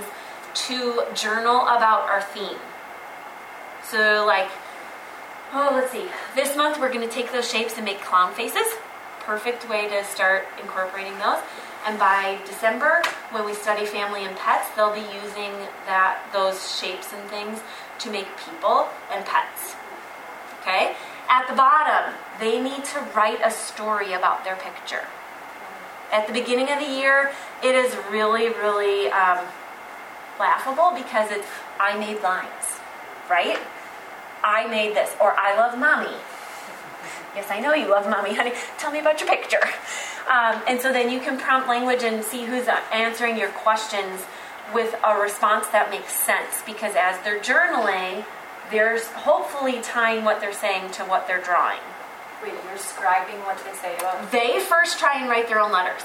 [0.54, 2.58] to journal about our theme.
[3.84, 4.50] So, like,
[5.54, 6.06] oh, let's see.
[6.36, 8.68] This month we're going to take those shapes and make clown faces.
[9.22, 11.40] Perfect way to start incorporating those.
[11.88, 13.02] And by December,
[13.32, 15.54] when we study family and pets, they'll be using
[15.86, 17.62] that those shapes and things
[18.00, 19.76] to make people and pets.
[20.62, 20.96] Okay?
[21.30, 25.06] At the bottom, they need to write a story about their picture.
[26.12, 27.32] At the beginning of the year,
[27.64, 29.46] it is really, really um,
[30.40, 31.48] laughable because it's
[31.80, 32.80] I made lines,
[33.30, 33.60] right?
[34.44, 36.16] I made this, or I love mommy.
[37.36, 38.54] Yes, I know you love mommy, honey.
[38.80, 39.62] Tell me about your picture.
[40.28, 44.26] Um, and so then you can prompt language and see who's answering your questions
[44.74, 48.26] with a response that makes sense because as they're journaling,
[48.72, 51.80] they're hopefully tying what they're saying to what they're drawing.
[52.42, 54.32] Wait, you're scribing what they say about.
[54.32, 56.04] They first try and write their own letters.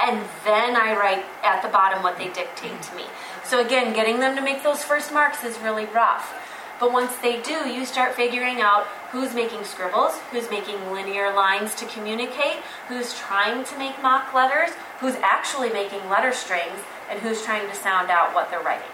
[0.00, 3.04] And then I write at the bottom what they dictate to me.
[3.44, 6.34] So again, getting them to make those first marks is really rough.
[6.80, 11.76] But once they do, you start figuring out who's making scribbles, who's making linear lines
[11.76, 12.56] to communicate,
[12.88, 17.74] who's trying to make mock letters, who's actually making letter strings, and who's trying to
[17.76, 18.88] sound out what they're writing.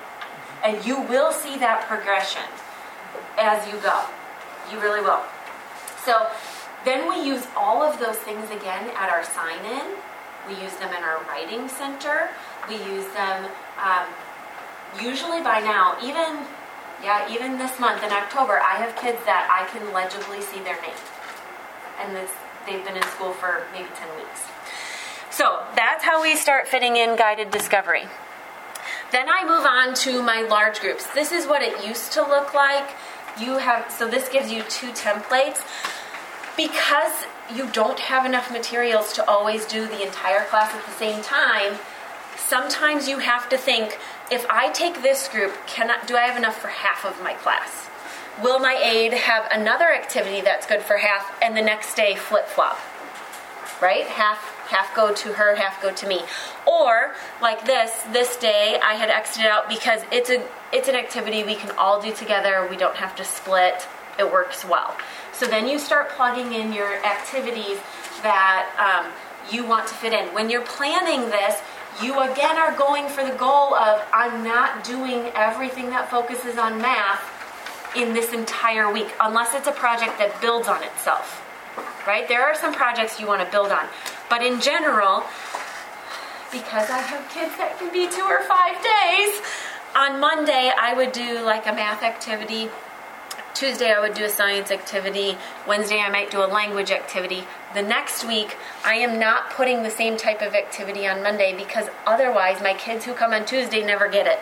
[0.63, 2.43] And you will see that progression
[3.39, 4.05] as you go.
[4.71, 5.23] You really will.
[6.05, 6.29] So
[6.85, 9.97] then we use all of those things again at our sign in.
[10.49, 12.31] We use them in our writing center.
[12.69, 13.51] We use them
[13.83, 14.07] um,
[15.01, 16.47] usually by now, even
[17.03, 20.81] yeah, even this month in October, I have kids that I can legibly see their
[20.83, 20.99] name.
[22.01, 22.31] And this,
[22.67, 24.43] they've been in school for maybe 10 weeks.
[25.31, 28.09] So that's how we start fitting in guided discovery.
[29.13, 31.07] Then I move on to my large groups.
[31.15, 32.91] This is what it used to look like.
[33.41, 35.61] You have so this gives you two templates.
[36.57, 37.13] Because
[37.55, 41.79] you don't have enough materials to always do the entire class at the same time,
[42.37, 43.99] sometimes you have to think
[44.31, 47.35] if I take this group, can I, do I have enough for half of my
[47.35, 47.89] class?
[48.43, 52.47] Will my aide have another activity that's good for half and the next day flip
[52.47, 52.79] flop?
[53.81, 54.07] Right?
[54.07, 56.21] Half half go to her, half go to me.
[56.67, 61.43] Or like this, this day I had exited out because it's a it's an activity
[61.45, 62.67] we can all do together.
[62.71, 63.87] We don't have to split.
[64.19, 64.97] It works well.
[65.33, 67.79] So then you start plugging in your activities
[68.23, 69.13] that um,
[69.53, 70.27] you want to fit in.
[70.35, 71.57] When you're planning this,
[72.03, 76.81] you again are going for the goal of I'm not doing everything that focuses on
[76.81, 77.23] math
[77.97, 81.45] in this entire week, unless it's a project that builds on itself.
[82.07, 82.29] Right?
[82.29, 83.87] There are some projects you want to build on.
[84.29, 85.25] But in general,
[86.53, 89.41] because I have kids that can be two or five days,
[89.97, 92.71] on Monday I would do like a math activity
[93.59, 95.37] Tuesday, I would do a science activity.
[95.67, 97.43] Wednesday, I might do a language activity.
[97.75, 101.89] The next week, I am not putting the same type of activity on Monday because
[102.07, 104.39] otherwise, my kids who come on Tuesday never get it.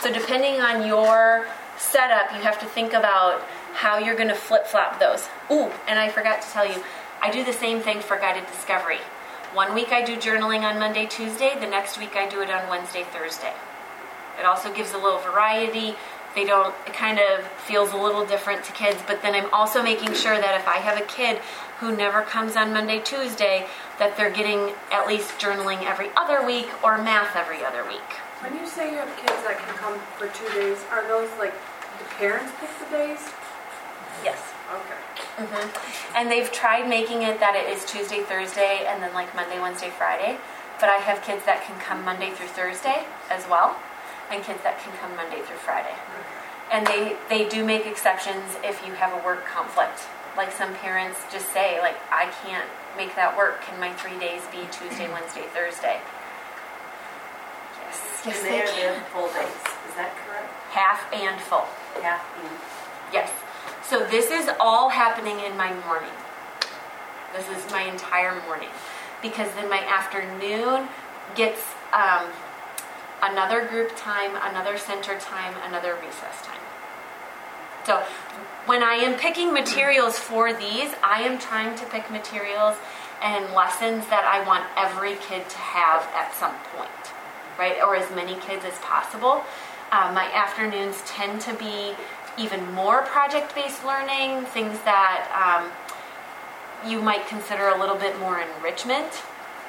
[0.00, 3.42] So, depending on your setup, you have to think about
[3.74, 5.28] how you're going to flip flop those.
[5.50, 6.82] Ooh, and I forgot to tell you,
[7.22, 9.00] I do the same thing for guided discovery.
[9.52, 11.56] One week I do journaling on Monday, Tuesday.
[11.58, 13.52] The next week I do it on Wednesday, Thursday.
[14.38, 15.96] It also gives a little variety
[16.34, 19.82] they don't it kind of feels a little different to kids but then i'm also
[19.82, 21.38] making sure that if i have a kid
[21.80, 23.66] who never comes on monday tuesday
[23.98, 28.10] that they're getting at least journaling every other week or math every other week
[28.40, 31.52] When you say you have kids that can come for two days, are those like
[31.98, 33.20] the parents pick the days?
[34.24, 34.38] yes
[34.70, 34.99] Okay.
[35.18, 39.60] Hmm and they've tried making it that it is tuesday thursday and then like monday
[39.60, 40.38] wednesday friday.
[40.80, 43.76] But i have kids that can come monday through thursday as well
[44.30, 45.94] and kids that can come monday through friday.
[46.72, 50.06] And they they do make exceptions if you have a work conflict.
[50.36, 53.60] Like some parents just say like i can't make that work.
[53.62, 55.98] Can my three days be tuesday wednesday thursday?
[57.82, 58.22] Yes.
[58.24, 59.02] Yes And they they are can.
[59.12, 59.58] full days,
[59.90, 60.46] is that correct?
[60.70, 61.66] half and full.
[62.02, 62.54] Half and.
[63.12, 63.30] yes
[63.90, 66.14] so this is all happening in my morning
[67.34, 68.68] this is my entire morning
[69.20, 70.88] because then my afternoon
[71.34, 71.60] gets
[71.92, 72.26] um,
[73.22, 76.60] another group time another center time another recess time
[77.84, 78.02] so
[78.66, 82.76] when I am picking materials for these, I am trying to pick materials
[83.22, 87.14] and lessons that I want every kid to have at some point,
[87.58, 87.82] right?
[87.82, 89.42] Or as many kids as possible.
[89.90, 91.94] Uh, my afternoons tend to be
[92.40, 95.70] even more project based learning, things that um,
[96.90, 99.22] you might consider a little bit more enrichment,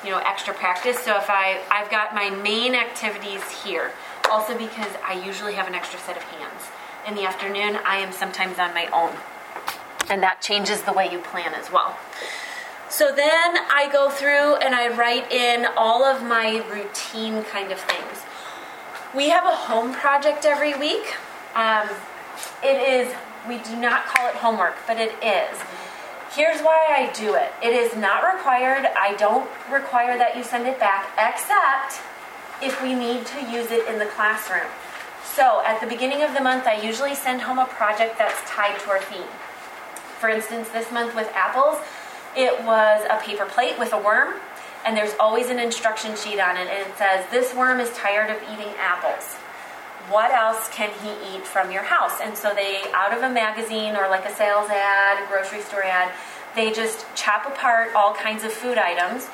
[0.03, 0.97] you know, extra practice.
[0.99, 3.91] So if I, I've got my main activities here,
[4.31, 6.69] also because I usually have an extra set of hands.
[7.07, 9.15] In the afternoon, I am sometimes on my own.
[10.09, 11.97] And that changes the way you plan as well.
[12.89, 17.79] So then I go through and I write in all of my routine kind of
[17.79, 18.23] things.
[19.15, 21.15] We have a home project every week.
[21.55, 21.89] Um,
[22.63, 23.13] it is,
[23.47, 25.59] we do not call it homework, but it is.
[26.33, 28.87] Here's why I do it it is not required.
[28.97, 32.01] I don't require that you send it back, except
[32.61, 34.69] if we need to use it in the classroom.
[35.23, 38.79] So at the beginning of the month, I usually send home a project that's tied
[38.81, 39.27] to our theme.
[40.19, 41.79] For instance, this month with apples,
[42.35, 44.35] it was a paper plate with a worm,
[44.85, 48.29] and there's always an instruction sheet on it, and it says, This worm is tired
[48.29, 49.35] of eating apples.
[50.09, 52.19] What else can he eat from your house?
[52.21, 55.83] And so they, out of a magazine or like a sales ad, a grocery store
[55.83, 56.11] ad,
[56.55, 59.29] they just chop apart all kinds of food items,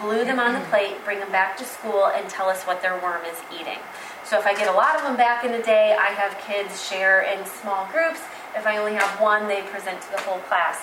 [0.00, 0.70] glue them on the mm-hmm.
[0.70, 3.78] plate, bring them back to school, and tell us what their worm is eating.
[4.24, 6.88] So if I get a lot of them back in a day, I have kids
[6.88, 8.20] share in small groups.
[8.56, 10.80] If I only have one, they present to the whole class.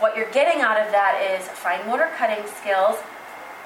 [0.00, 2.96] What you're getting out of that is fine motor cutting skills,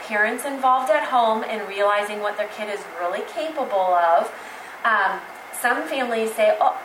[0.00, 4.32] parents involved at home and realizing what their kid is really capable of.
[4.84, 5.20] Um,
[5.60, 6.76] some families say, oh,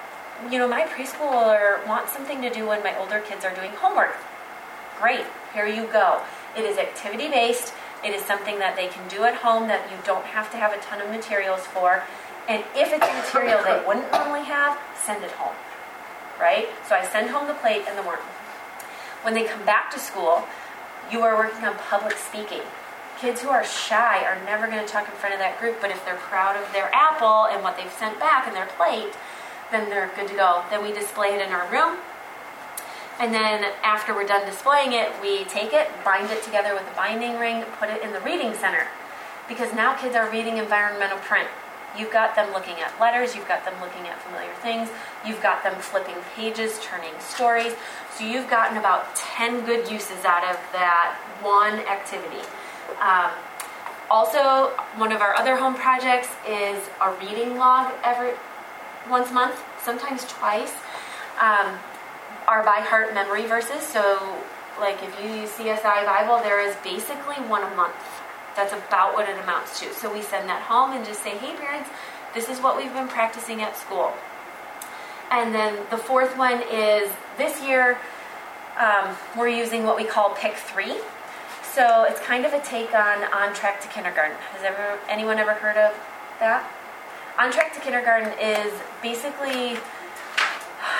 [0.51, 4.15] you know, my preschooler wants something to do when my older kids are doing homework.
[5.01, 6.21] Great, here you go.
[6.55, 7.73] It is activity based.
[8.05, 10.73] It is something that they can do at home that you don't have to have
[10.73, 12.03] a ton of materials for.
[12.47, 15.55] And if it's a material they wouldn't normally have, send it home.
[16.39, 16.69] Right?
[16.87, 18.19] So I send home the plate and the worm.
[19.23, 20.45] When they come back to school,
[21.11, 22.61] you are working on public speaking.
[23.19, 25.89] Kids who are shy are never going to talk in front of that group, but
[25.89, 29.17] if they're proud of their apple and what they've sent back and their plate,
[29.71, 30.63] then they're good to go.
[30.69, 31.97] Then we display it in our room.
[33.19, 36.95] And then after we're done displaying it, we take it, bind it together with a
[36.95, 38.85] binding ring, put it in the reading center.
[39.49, 41.49] Because now kids are reading environmental print.
[41.97, 44.89] You've got them looking at letters, you've got them looking at familiar things,
[45.25, 47.73] you've got them flipping pages, turning stories.
[48.13, 52.45] So you've gotten about 10 good uses out of that one activity.
[53.01, 53.31] Um,
[54.09, 58.31] also, one of our other home projects is a reading log every
[59.09, 60.73] once a month, sometimes twice.
[61.41, 61.77] Um,
[62.47, 63.81] our by heart memory verses.
[63.81, 64.41] So,
[64.79, 67.95] like if you use CSI Bible, there is basically one a month.
[68.55, 69.93] That's about what it amounts to.
[69.93, 71.89] So we send that home and just say, hey, parents,
[72.33, 74.13] this is what we've been practicing at school.
[75.29, 77.99] And then the fourth one is this year
[78.79, 80.95] um, we're using what we call Pick Three.
[81.77, 84.35] So it's kind of a take on On Track to Kindergarten.
[84.49, 85.93] Has ever anyone ever heard of
[86.39, 86.65] that?
[87.37, 88.73] On Track to Kindergarten is
[89.03, 89.77] basically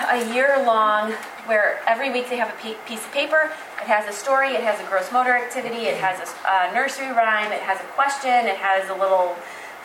[0.06, 1.14] a year long
[1.48, 3.50] where every week they have a piece of paper.
[3.82, 7.52] It has a story, it has a gross motor activity, it has a, nursery rhyme,
[7.52, 9.34] it has a question, it has a little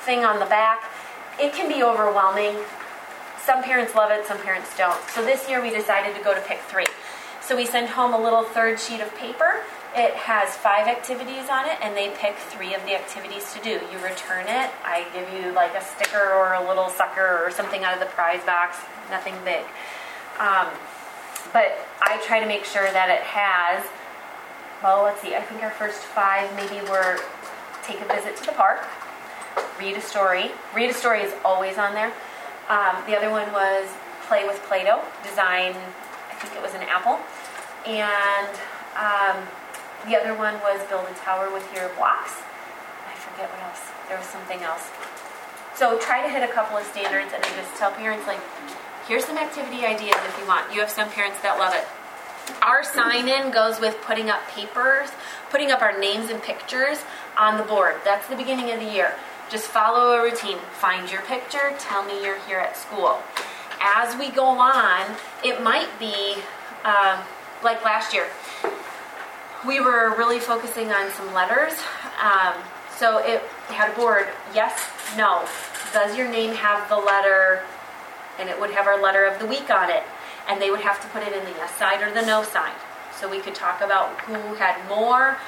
[0.04, 0.84] thing on the back.
[1.40, 2.54] It can be overwhelming.
[3.40, 5.00] Some parents love it, some parents don't.
[5.08, 6.84] So this year we decided to go to pick three.
[7.40, 9.64] So we send home a little third sheet of paper.
[9.94, 13.80] It has five activities on it, and they pick three of the activities to do.
[13.92, 14.70] You return it.
[14.84, 18.06] I give you like a sticker or a little sucker or something out of the
[18.06, 18.78] prize box,
[19.10, 19.64] nothing big.
[20.40, 20.68] Um,
[21.52, 23.84] but I try to make sure that it has,
[24.82, 27.20] well, let's see, I think our first five maybe were
[27.82, 28.80] take a visit to the park,
[29.78, 30.50] read a story.
[30.74, 32.12] Read a story is always on there.
[32.68, 33.90] Um, the other one was
[34.26, 37.18] play with Play Doh, design, I think it was an apple.
[37.84, 38.56] And
[38.96, 39.42] um,
[40.06, 42.42] the other one was build a tower with your blocks.
[43.06, 43.82] I forget what else.
[44.08, 44.88] There was something else.
[45.74, 48.40] So try to hit a couple of standards and I just tell parents, like,
[49.08, 50.72] Here's some activity ideas if you want.
[50.72, 51.84] You have some parents that love it.
[52.62, 55.10] Our sign in goes with putting up papers,
[55.50, 56.98] putting up our names and pictures
[57.36, 57.96] on the board.
[58.04, 59.14] That's the beginning of the year.
[59.50, 60.58] Just follow a routine.
[60.78, 63.18] Find your picture, tell me you're here at school.
[63.82, 66.36] As we go on, it might be
[66.84, 67.18] um,
[67.64, 68.28] like last year.
[69.66, 71.72] We were really focusing on some letters.
[72.22, 72.54] Um,
[72.96, 75.46] so it had a board yes, no.
[75.92, 77.62] Does your name have the letter
[78.38, 80.02] and it would have our letter of the week on it.
[80.48, 82.74] And they would have to put it in the yes side or the no side.
[83.18, 85.38] So we could talk about who had more,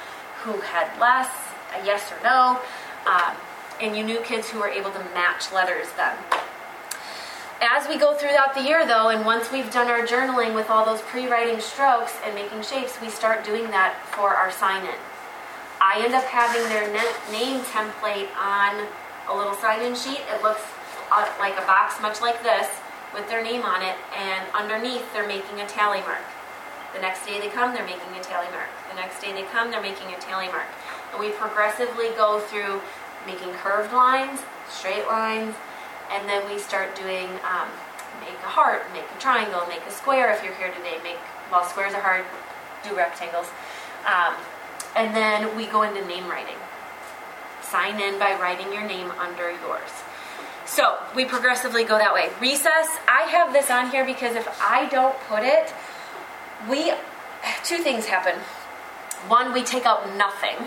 [0.43, 1.29] who had less,
[1.75, 2.59] a yes or no.
[3.05, 3.35] Um,
[3.81, 6.15] and you knew kids who were able to match letters then.
[7.61, 10.83] As we go throughout the year, though, and once we've done our journaling with all
[10.85, 14.99] those pre writing strokes and making shapes, we start doing that for our sign in.
[15.79, 16.91] I end up having their
[17.31, 18.87] name template on
[19.31, 20.19] a little sign in sheet.
[20.35, 20.61] It looks
[21.11, 22.67] uh, like a box much like this
[23.13, 26.27] with their name on it, and underneath they're making a tally mark.
[26.93, 28.67] The next day they come, they're making a tally mark.
[28.91, 30.67] The next day they come, they're making a tally mark.
[31.11, 32.81] And we progressively go through
[33.25, 35.55] making curved lines, straight lines,
[36.11, 37.69] and then we start doing um,
[38.19, 40.97] make a heart, make a triangle, make a square if you're here today.
[41.03, 41.17] Make
[41.51, 42.25] well, squares are hard.
[42.83, 43.47] Do rectangles,
[44.05, 44.35] um,
[44.95, 46.57] and then we go into name writing.
[47.61, 49.89] Sign in by writing your name under yours.
[50.65, 52.29] So we progressively go that way.
[52.41, 55.73] Recess, I have this on here because if I don't put it,
[56.69, 56.91] we,
[57.63, 58.39] two things happen.
[59.27, 60.57] One, we take out nothing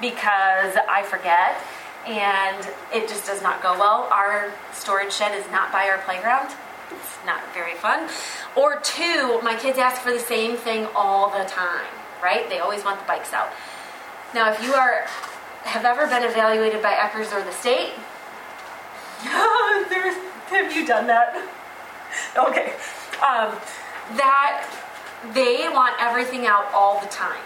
[0.00, 1.60] because I forget
[2.06, 4.08] and it just does not go well.
[4.12, 6.54] Our storage shed is not by our playground.
[6.90, 8.08] It's not very fun.
[8.56, 11.86] Or two, my kids ask for the same thing all the time,
[12.22, 12.48] right?
[12.48, 13.50] They always want the bikes out.
[14.34, 15.06] Now, if you are
[15.64, 17.92] have ever been evaluated by ECERS or the state,
[19.24, 21.34] Have you done that?
[22.36, 22.74] Okay.
[23.18, 23.58] Um,
[24.16, 24.70] that
[25.34, 27.42] they want everything out all the time.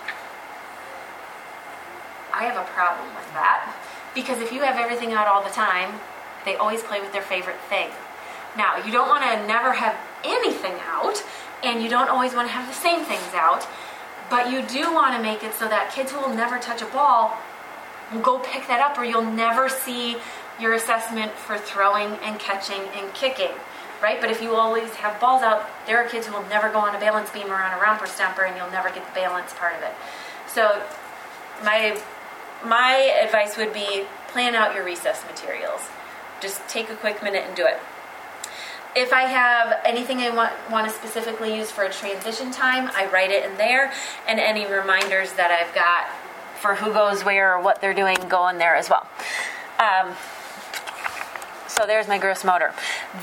[2.35, 3.73] I have a problem with that
[4.19, 5.95] because if you have everything out all the time,
[6.45, 7.89] they always play with their favorite thing.
[8.57, 11.23] Now, you don't want to never have anything out,
[11.63, 13.65] and you don't always want to have the same things out,
[14.29, 16.87] but you do want to make it so that kids who will never touch a
[16.87, 17.39] ball
[18.13, 20.17] will go pick that up, or you'll never see
[20.59, 23.55] your assessment for throwing and catching and kicking,
[24.03, 24.21] right?
[24.21, 26.93] But if you always have balls out, there are kids who will never go on
[26.93, 29.77] a balance beam or on a romper stomper, and you'll never get the balance part
[29.77, 29.95] of it.
[30.49, 30.83] So,
[31.63, 31.97] my
[32.65, 32.95] my
[33.25, 35.89] advice would be plan out your recess materials.
[36.41, 37.79] Just take a quick minute and do it.
[38.97, 43.09] If I have anything I want, want to specifically use for a transition time, I
[43.13, 43.93] write it in there,
[44.27, 46.09] and any reminders that I've got
[46.61, 49.07] for who goes where or what they're doing go in there as well.
[49.79, 50.15] Um,
[51.69, 52.73] so there's my gross motor.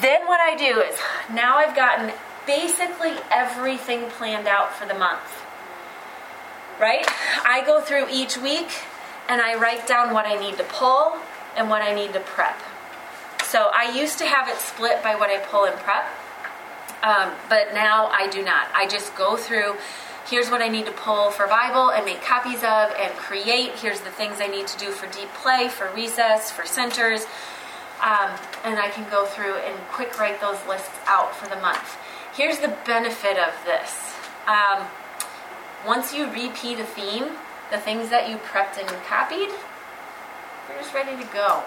[0.01, 0.97] Then what I do is
[1.33, 2.13] now I've gotten
[2.47, 5.43] basically everything planned out for the month.
[6.79, 7.05] Right?
[7.45, 8.69] I go through each week
[9.28, 11.15] and I write down what I need to pull
[11.55, 12.59] and what I need to prep.
[13.43, 16.05] So I used to have it split by what I pull and prep,
[17.03, 18.67] um, but now I do not.
[18.73, 19.76] I just go through.
[20.28, 23.73] Here's what I need to pull for Bible and make copies of and create.
[23.73, 27.26] Here's the things I need to do for deep play, for recess, for centers.
[28.01, 28.32] Um,
[28.63, 31.97] and I can go through and quick write those lists out for the month.
[32.36, 34.13] Here's the benefit of this.
[34.47, 34.86] Um,
[35.86, 37.30] once you repeat a theme,
[37.72, 39.49] the things that you prepped and copied,
[40.68, 41.63] they're just ready to go.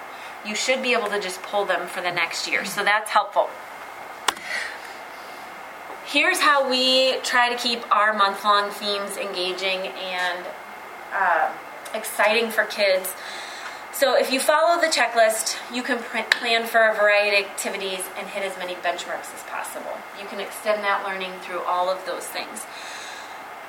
[0.46, 2.64] You should be able to just pull them for the next year.
[2.64, 3.48] So that's helpful.
[6.06, 10.46] Here's how we try to keep our month long themes engaging and
[11.12, 11.52] uh,
[11.92, 13.12] exciting for kids.
[13.92, 18.28] So, if you follow the checklist, you can plan for a variety of activities and
[18.28, 19.90] hit as many benchmarks as possible.
[20.20, 22.64] You can extend that learning through all of those things.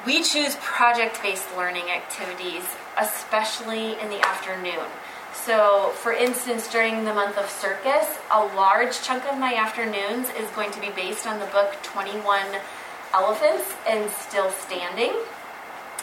[0.09, 2.63] We choose project based learning activities,
[2.97, 4.87] especially in the afternoon.
[5.35, 10.49] So, for instance, during the month of circus, a large chunk of my afternoons is
[10.55, 12.41] going to be based on the book 21
[13.13, 15.13] Elephants and Still Standing.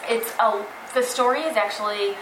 [0.09, 2.15] It's a, the story is actually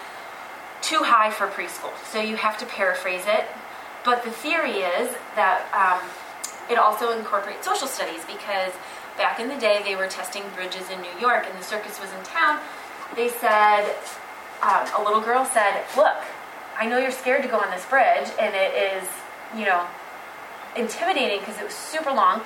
[0.81, 3.45] too high for preschool, so you have to paraphrase it.
[4.07, 6.01] But the theory is that um,
[6.71, 8.73] it also incorporates social studies because
[9.17, 12.13] back in the day they were testing bridges in New York and the circus was
[12.13, 12.61] in town.
[13.17, 13.95] They said,
[14.63, 16.17] um, a little girl said, Look,
[16.77, 19.09] I know you're scared to go on this bridge, and it is,
[19.57, 19.87] you know,
[20.77, 22.43] intimidating because it was super long.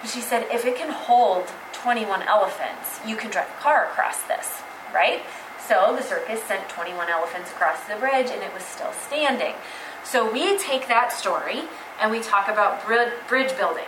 [0.00, 4.22] But she said, if it can hold 21 elephants, you can drive a car across
[4.22, 4.62] this,
[4.94, 5.22] right?
[5.68, 9.54] So the circus sent 21 elephants across the bridge, and it was still standing.
[10.04, 11.62] So we take that story
[12.00, 13.84] and we talk about bridge building.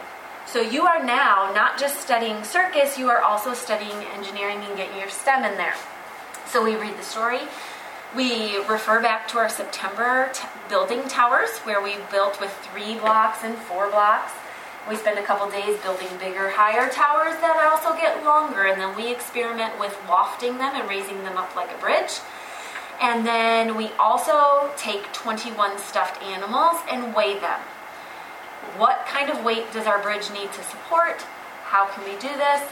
[0.46, 4.98] So you are now not just studying circus, you are also studying engineering and getting
[4.98, 5.74] your STEM in there.
[6.46, 7.40] So we read the story,
[8.14, 13.38] we refer back to our September t- building towers, where we built with three blocks
[13.42, 14.30] and four blocks.
[14.88, 18.94] We spend a couple days building bigger, higher towers that also get longer, and then
[18.94, 22.20] we experiment with lofting them and raising them up like a bridge.
[23.00, 27.58] And then we also take 21 stuffed animals and weigh them.
[28.76, 31.22] What kind of weight does our bridge need to support?
[31.64, 32.62] How can we do this?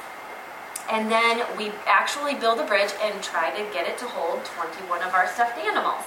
[0.90, 5.02] And then we actually build a bridge and try to get it to hold 21
[5.02, 6.04] of our stuffed animals.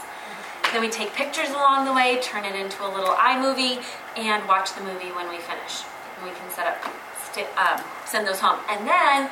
[0.74, 3.84] Then we take pictures along the way, turn it into a little iMovie,
[4.18, 5.84] and watch the movie when we finish.
[6.18, 6.84] And we can set up,
[7.32, 8.60] st- um, send those home.
[8.70, 9.30] And then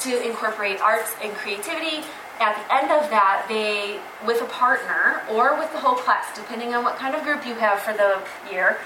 [0.00, 2.06] to incorporate arts and creativity,
[2.38, 6.74] at the end of that, they, with a partner or with the whole class, depending
[6.74, 8.78] on what kind of group you have for the year,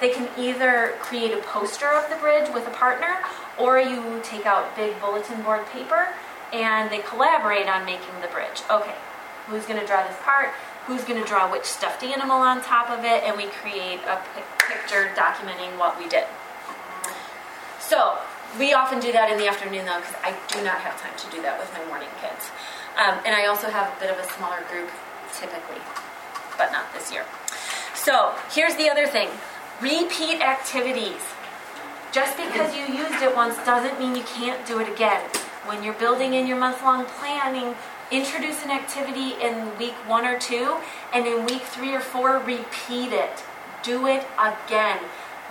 [0.00, 3.18] they can either create a poster of the bridge with a partner
[3.58, 6.08] or you take out big bulletin board paper
[6.52, 8.62] and they collaborate on making the bridge.
[8.70, 8.94] Okay,
[9.46, 10.50] who's going to draw this part?
[10.86, 13.22] Who's going to draw which stuffed animal on top of it?
[13.24, 14.22] And we create a
[14.66, 16.24] picture documenting what we did.
[17.78, 18.18] So,
[18.58, 21.26] we often do that in the afternoon though, because I do not have time to
[21.30, 22.48] do that with my morning kids.
[22.96, 24.88] Um, and I also have a bit of a smaller group
[25.36, 25.80] typically,
[26.56, 27.24] but not this year.
[27.94, 29.28] So, here's the other thing
[29.80, 31.22] repeat activities.
[32.10, 35.20] Just because you used it once doesn't mean you can't do it again.
[35.66, 37.76] When you're building in your month long planning,
[38.10, 40.78] introduce an activity in week one or two,
[41.12, 43.44] and in week three or four, repeat it.
[43.82, 44.98] Do it again.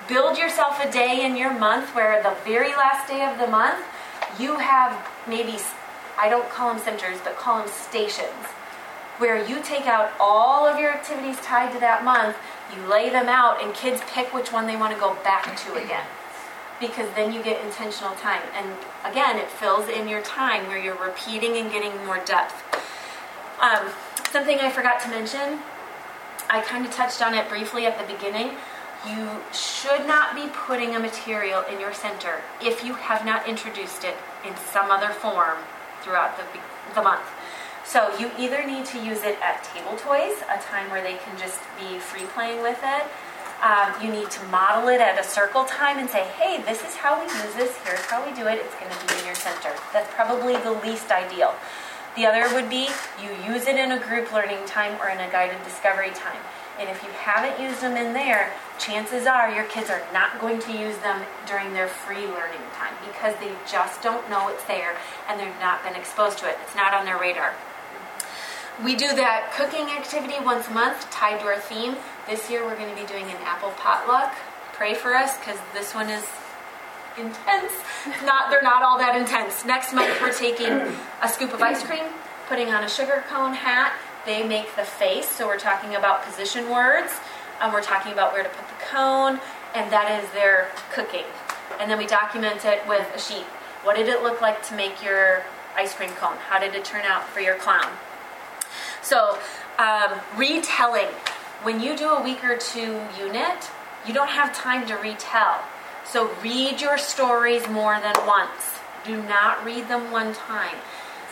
[0.09, 3.85] Build yourself a day in your month where the very last day of the month,
[4.39, 5.57] you have maybe,
[6.19, 8.45] I don't call them centers, but call them stations,
[9.19, 12.35] where you take out all of your activities tied to that month
[12.75, 15.73] You lay them out, and kids pick which one they want to go back to
[15.75, 16.05] again.
[16.79, 18.41] Because then you get intentional time.
[18.53, 22.63] And again, it fills in your time where you're repeating and getting more depth.
[23.61, 23.89] Um,
[24.31, 25.59] something I forgot to mention,
[26.49, 28.51] I kind of touched on it briefly at the beginning.
[29.07, 34.03] You should not be putting a material in your center if you have not introduced
[34.03, 34.15] it
[34.45, 35.57] in some other form
[36.01, 36.43] throughout the,
[36.95, 37.21] the month.
[37.87, 41.39] So you either need to use it at table toys, a time where they can
[41.39, 43.03] just be free playing with it.
[43.63, 46.95] Um, you need to model it at a circle time and say, hey, this is
[46.95, 49.35] how we use this, here's how we do it, it's going to be in your
[49.35, 49.71] center.
[49.93, 51.55] That's probably the least ideal.
[52.17, 52.89] The other would be
[53.23, 56.41] you use it in a group learning time or in a guided discovery time.
[56.79, 60.59] And if you haven't used them in there, chances are your kids are not going
[60.59, 64.97] to use them during their free learning time because they just don't know it's there
[65.29, 66.57] and they've not been exposed to it.
[66.63, 67.55] It's not on their radar.
[68.83, 71.95] We do that cooking activity once a month tied to our theme.
[72.29, 74.35] This year we're going to be doing an apple potluck.
[74.73, 76.23] Pray for us because this one is
[77.17, 77.73] intense.
[78.23, 79.65] Not they're not all that intense.
[79.65, 82.03] Next month we're taking a scoop of ice cream,
[82.47, 83.97] putting on a sugar cone hat.
[84.27, 87.13] They make the face, so we're talking about position words.
[87.59, 89.39] Um, we're talking about where to put the cone,
[89.73, 91.25] and that is their cooking.
[91.79, 93.45] And then we document it with a sheet.
[93.81, 95.41] What did it look like to make your
[95.75, 96.37] ice cream cone?
[96.37, 97.89] How did it turn out for your clown?
[99.01, 99.37] So,
[99.79, 101.07] um, retelling.
[101.63, 103.69] When you do a week or two unit,
[104.05, 105.63] you don't have time to retell.
[106.05, 108.79] So, read your stories more than once.
[109.05, 110.75] Do not read them one time.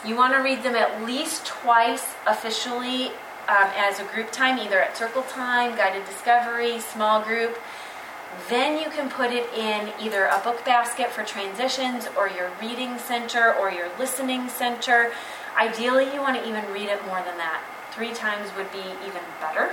[0.06, 3.08] You want to read them at least twice officially
[3.48, 7.58] um, as a group time, either at circle time, guided discovery, small group.
[8.50, 12.98] Then you can put it in either a book basket for transitions or your reading
[12.98, 15.12] center or your listening center.
[15.58, 17.64] Ideally, you want to even read it more than that.
[17.92, 19.72] Three times would be even better.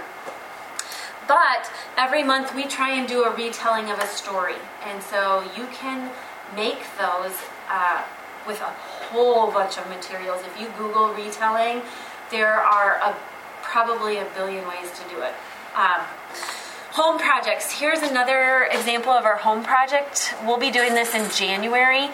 [1.27, 4.57] But every month we try and do a retelling of a story.
[4.85, 6.11] And so you can
[6.55, 7.35] make those
[7.69, 8.05] uh,
[8.47, 8.73] with a
[9.11, 10.41] whole bunch of materials.
[10.45, 11.83] If you Google retelling,
[12.31, 13.17] there are a,
[13.63, 15.35] probably a billion ways to do it.
[15.75, 16.01] Um,
[16.91, 17.71] home projects.
[17.71, 20.35] Here's another example of our home project.
[20.45, 22.11] We'll be doing this in January.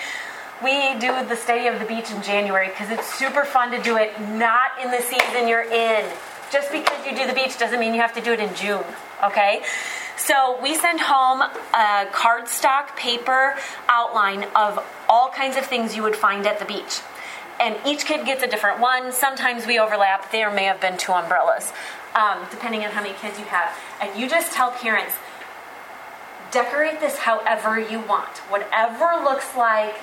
[0.63, 3.97] We do the study of the beach in January because it's super fun to do
[3.97, 6.05] it not in the season you're in.
[6.51, 8.85] Just because you do the beach doesn't mean you have to do it in June,
[9.23, 9.63] okay?
[10.17, 13.55] So we send home a cardstock paper
[13.89, 17.01] outline of all kinds of things you would find at the beach.
[17.61, 19.13] And each kid gets a different one.
[19.13, 20.33] Sometimes we overlap.
[20.33, 21.73] There may have been two umbrellas,
[22.15, 23.77] um, depending on how many kids you have.
[24.01, 25.15] And you just tell parents,
[26.51, 28.39] decorate this however you want.
[28.49, 29.95] Whatever looks like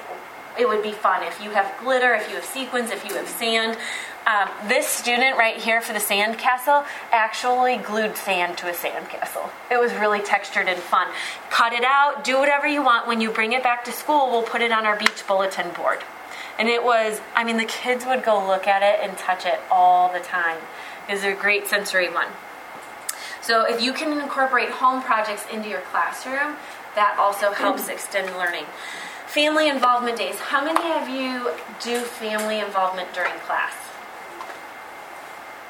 [0.60, 1.24] it would be fun.
[1.24, 3.78] If you have glitter, if you have sequins, if you have sand.
[4.26, 9.08] Um, this student right here for the sand castle actually glued sand to a sand
[9.08, 9.52] castle.
[9.70, 11.08] It was really textured and fun.
[11.52, 13.08] Cut it out, do whatever you want.
[13.08, 16.00] When you bring it back to school, we'll put it on our beach bulletin board.
[16.58, 19.60] And it was, I mean, the kids would go look at it and touch it
[19.70, 20.58] all the time.
[21.08, 22.30] It was a great sensory one.
[23.42, 26.56] So if you can incorporate home projects into your classroom,
[26.96, 28.66] that also helps extend learning.
[29.28, 30.40] Family involvement days.
[30.40, 31.52] How many of you
[31.84, 33.74] do family involvement during class?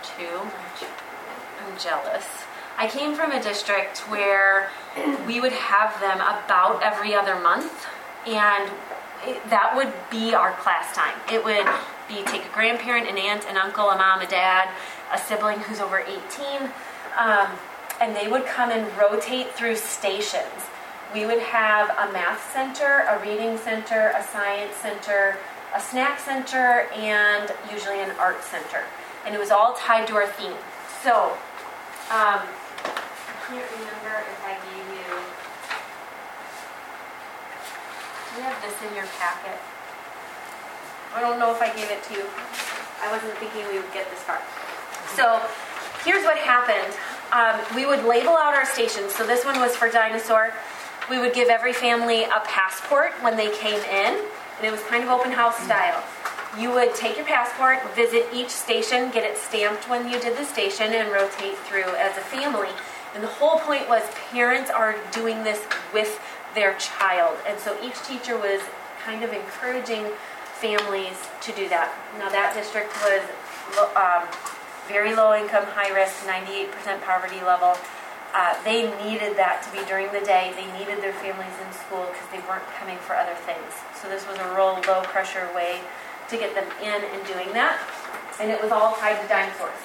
[0.04, 0.42] Two.
[1.66, 2.26] I'm jealous.
[2.78, 4.70] I came from a district where
[5.26, 7.88] we would have them about every other month,
[8.28, 8.70] and
[9.26, 11.16] it, that would be our class time.
[11.32, 11.66] It would
[12.08, 14.70] be take a grandparent, an aunt, an uncle, a mom, a dad,
[15.12, 16.70] a sibling who's over 18,
[17.18, 17.48] um,
[18.02, 20.70] and they would come and rotate through stations.
[21.16, 25.38] We would have a math center, a reading center, a science center,
[25.74, 28.84] a snack center, and usually an art center.
[29.26, 30.52] And it was all tied to our theme.
[31.04, 31.32] So,
[32.12, 35.16] um, I can't remember if I gave you.
[38.28, 39.56] Do you have this in your packet?
[41.16, 42.26] I don't know if I gave it to you.
[43.00, 44.42] I wasn't thinking we would get this far.
[45.16, 45.40] So,
[46.04, 46.92] here's what happened.
[47.32, 49.16] Um, we would label out our stations.
[49.16, 50.52] So, this one was for dinosaur.
[51.10, 54.26] We would give every family a passport when they came in,
[54.58, 56.04] and it was kind of open house style.
[56.60, 60.46] You would take your passport, visit each station, get it stamped when you did the
[60.46, 62.70] station, and rotate through as a family.
[63.14, 66.20] And the whole point was parents are doing this with
[66.56, 67.38] their child.
[67.48, 68.62] And so each teacher was
[69.04, 70.08] kind of encouraging
[70.56, 71.94] families to do that.
[72.18, 73.22] Now, that district was
[73.94, 74.26] um,
[74.88, 77.76] very low income, high risk, 98% poverty level.
[78.36, 80.52] Uh, they needed that to be during the day.
[80.60, 83.72] They needed their families in school because they weren't coming for other things.
[83.96, 85.80] So, this was a real low pressure way
[86.28, 87.80] to get them in and doing that.
[88.42, 89.80] And it was all tied to dinosaurs.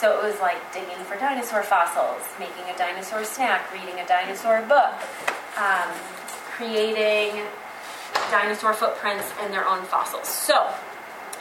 [0.00, 4.62] So it was like digging for dinosaur fossils, making a dinosaur snack, reading a dinosaur
[4.62, 4.94] book,
[5.58, 5.92] um,
[6.56, 7.44] creating
[8.30, 10.26] dinosaur footprints and their own fossils.
[10.26, 10.72] So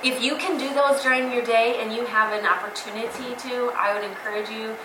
[0.03, 3.93] if you can do those during your day and you have an opportunity to, I
[3.93, 4.75] would encourage you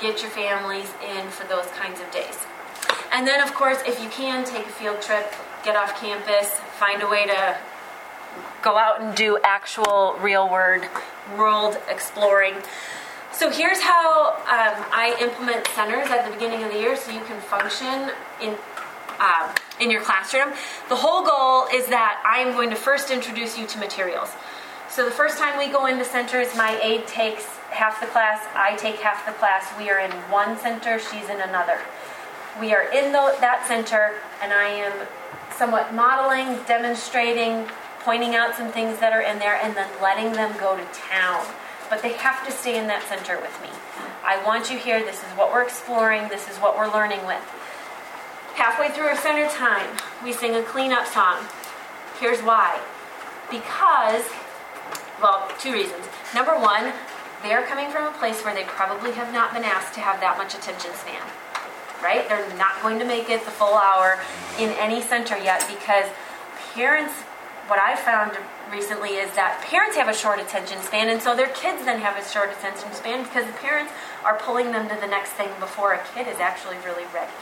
[0.00, 2.38] get your families in for those kinds of days.
[3.12, 5.32] And then of course, if you can take a field trip,
[5.64, 7.58] get off campus, find a way to
[8.62, 10.84] go out and do actual real world
[11.36, 12.54] world exploring.
[13.32, 17.20] So here's how um, I implement centers at the beginning of the year so you
[17.20, 18.56] can function in
[19.20, 20.52] uh, in your classroom.
[20.88, 24.30] The whole goal is that I am going to first introduce you to materials.
[24.90, 28.74] So the first time we go into centers, my aide takes half the class, I
[28.76, 29.66] take half the class.
[29.78, 31.78] We are in one center, she's in another.
[32.58, 35.06] We are in the, that center, and I am
[35.56, 37.68] somewhat modeling, demonstrating,
[38.00, 41.44] pointing out some things that are in there, and then letting them go to town.
[41.90, 43.68] But they have to stay in that center with me.
[44.24, 45.00] I want you here.
[45.00, 46.28] This is what we're exploring.
[46.28, 47.42] This is what we're learning with.
[48.54, 51.44] Halfway through our center time, we sing a cleanup song.
[52.18, 52.80] Here's why.
[53.50, 54.24] Because,
[55.20, 56.04] well, two reasons.
[56.34, 56.92] Number one,
[57.42, 60.38] they're coming from a place where they probably have not been asked to have that
[60.38, 61.22] much attention span.
[62.02, 62.28] Right?
[62.28, 64.18] They're not going to make it the full hour
[64.58, 66.06] in any center yet because
[66.74, 67.12] parents,
[67.66, 68.32] what I've found
[68.70, 72.16] recently is that parents have a short attention span, and so their kids then have
[72.16, 73.92] a short attention span because the parents
[74.24, 77.32] are pulling them to the next thing before a kid is actually really ready.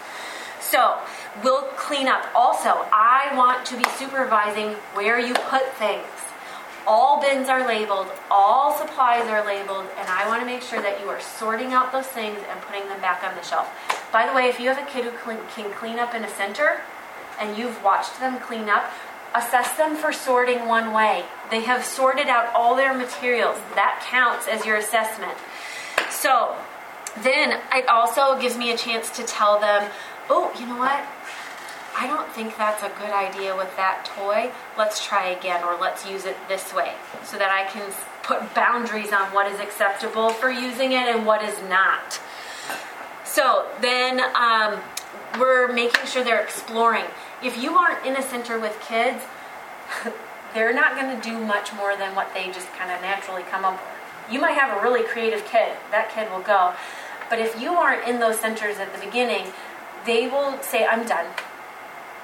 [0.61, 0.99] So,
[1.45, 2.27] we'll clean up.
[2.35, 6.07] Also, I want to be supervising where you put things.
[6.87, 11.01] All bins are labeled, all supplies are labeled, and I want to make sure that
[11.01, 13.69] you are sorting out those things and putting them back on the shelf.
[14.13, 16.81] By the way, if you have a kid who can clean up in a center
[17.41, 18.85] and you've watched them clean up,
[19.35, 21.25] assess them for sorting one way.
[21.51, 23.59] They have sorted out all their materials.
[23.75, 25.37] That counts as your assessment.
[26.11, 26.57] So,
[27.23, 29.91] then it also gives me a chance to tell them,
[30.31, 31.05] oh, you know what?
[31.99, 34.53] I don't think that's a good idea with that toy.
[34.77, 36.93] Let's try again, or let's use it this way,
[37.25, 37.91] so that I can
[38.23, 42.21] put boundaries on what is acceptable for using it and what is not.
[43.25, 44.79] So then um,
[45.41, 47.05] we're making sure they're exploring.
[47.43, 49.23] If you aren't in a center with kids,
[50.53, 53.65] they're not going to do much more than what they just kind of naturally come
[53.65, 54.33] up with.
[54.35, 56.75] You might have a really creative kid, that kid will go.
[57.31, 59.47] But if you aren't in those centers at the beginning,
[60.05, 61.27] they will say, I'm done.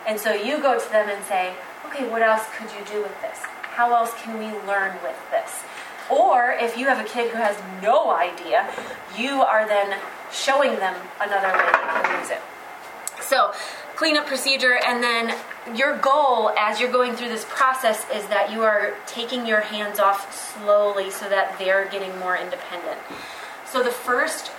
[0.06, 1.54] And so you go to them and say,
[1.86, 3.38] okay, what else could you do with this?
[3.62, 5.62] How else can we learn with this?
[6.10, 8.68] Or if you have a kid who has no idea,
[9.16, 9.98] you are then
[10.32, 11.72] showing them another way
[12.02, 12.40] can use it.
[13.22, 13.52] So,
[13.94, 15.34] cleanup procedure, and then
[15.74, 19.98] your goal as you're going through this process is that you are taking your hands
[20.00, 22.98] off slowly so that they're getting more independent.
[23.64, 24.50] So, the first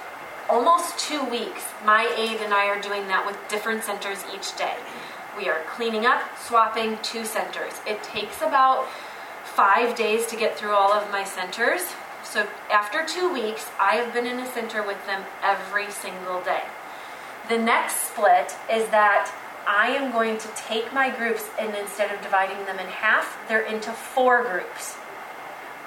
[0.49, 4.75] almost two weeks, my aide and I are doing that with different centers each day.
[5.37, 7.73] We are cleaning up, swapping two centers.
[7.87, 8.87] It takes about
[9.43, 11.81] five days to get through all of my centers.
[12.23, 16.63] So after two weeks, I have been in a center with them every single day.
[17.49, 19.33] The next split is that
[19.67, 23.65] I am going to take my groups and instead of dividing them in half, they're
[23.65, 24.97] into four groups.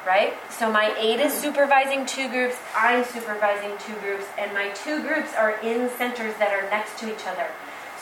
[0.05, 0.34] Right?
[0.51, 5.34] So my aide is supervising two groups, I'm supervising two groups, and my two groups
[5.34, 7.49] are in centers that are next to each other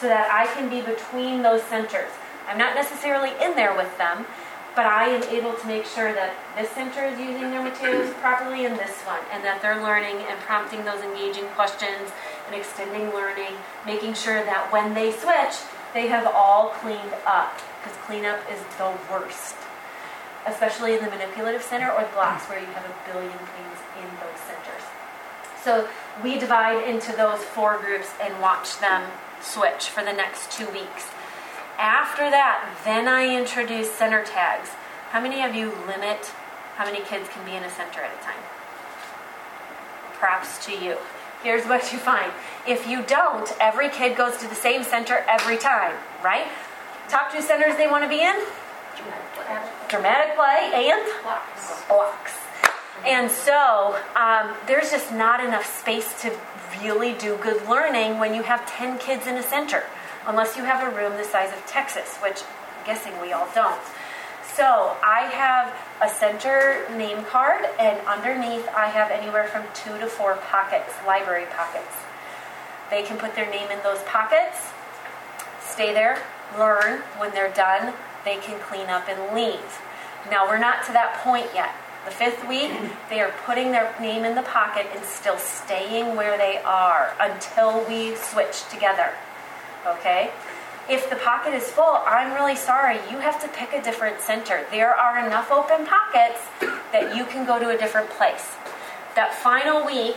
[0.04, 2.12] so that I can be between those centers.
[2.44, 4.28] I'm not necessarily in there with them,
[4.76, 8.68] but I am able to make sure that this center is using their materials properly
[8.68, 12.12] and this one, and that they're learning and prompting those engaging questions
[12.44, 13.56] and extending learning,
[13.88, 15.56] making sure that when they switch,
[15.96, 19.56] they have all cleaned up, because cleanup is the worst,
[20.44, 24.08] especially in the manipulative center or the blocks where you have a billion things in
[24.20, 24.84] those centers.
[25.64, 25.88] So
[26.22, 29.10] we divide into those four groups and watch them
[29.40, 31.08] switch for the next two weeks.
[31.78, 34.68] After that, then I introduce center tags.
[35.08, 36.32] How many of you limit
[36.76, 38.42] how many kids can be in a center at a time?
[40.14, 40.98] Props to you.
[41.42, 42.30] Here's what you find.
[42.68, 46.46] If you don't, every kid goes to the same center every time, right?
[47.08, 48.36] Top two centers they want to be in?
[49.88, 51.22] Dramatic play and
[51.88, 52.43] blocks.
[53.06, 56.32] And so um, there's just not enough space to
[56.80, 59.84] really do good learning when you have 10 kids in a center,
[60.26, 62.42] unless you have a room the size of Texas, which
[62.78, 63.80] I'm guessing we all don't.
[64.54, 70.06] So I have a center name card, and underneath I have anywhere from two to
[70.06, 71.92] four pockets, library pockets.
[72.88, 74.70] They can put their name in those pockets,
[75.60, 76.22] stay there,
[76.56, 77.00] learn.
[77.18, 77.94] When they're done,
[78.24, 79.80] they can clean up and leave.
[80.30, 81.74] Now, we're not to that point yet.
[82.04, 82.70] The fifth week,
[83.08, 87.82] they are putting their name in the pocket and still staying where they are until
[87.88, 89.10] we switch together.
[89.86, 90.30] Okay?
[90.88, 92.98] If the pocket is full, I'm really sorry.
[93.10, 94.66] You have to pick a different center.
[94.70, 96.40] There are enough open pockets
[96.92, 98.52] that you can go to a different place.
[99.16, 100.16] That final week,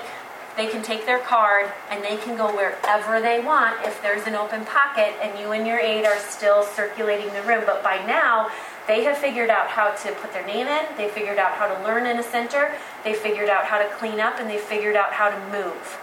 [0.57, 4.35] they can take their card and they can go wherever they want if there's an
[4.35, 7.63] open pocket and you and your aide are still circulating the room.
[7.65, 8.49] But by now,
[8.87, 11.83] they have figured out how to put their name in, they figured out how to
[11.83, 12.73] learn in a center,
[13.03, 15.99] they figured out how to clean up, and they figured out how to move.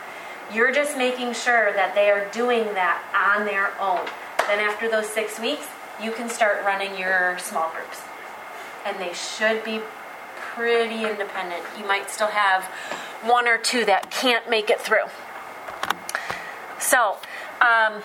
[0.52, 4.06] You're just making sure that they are doing that on their own.
[4.46, 5.66] Then, after those six weeks,
[6.02, 8.02] you can start running your small groups.
[8.84, 9.80] And they should be
[10.36, 11.62] pretty independent.
[11.78, 12.64] You might still have
[13.24, 15.06] one or two that can't make it through.
[16.78, 17.16] So,
[17.62, 18.02] um,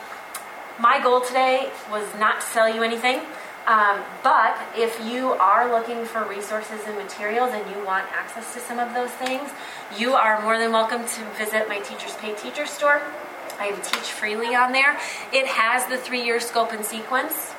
[0.80, 3.20] my goal today was not to sell you anything.
[3.68, 8.60] Um, but if you are looking for resources and materials and you want access to
[8.60, 9.50] some of those things,
[9.98, 13.02] you are more than welcome to visit my Teachers Pay Teacher store.
[13.60, 14.98] I teach freely on there.
[15.34, 17.54] It has the three year scope and sequence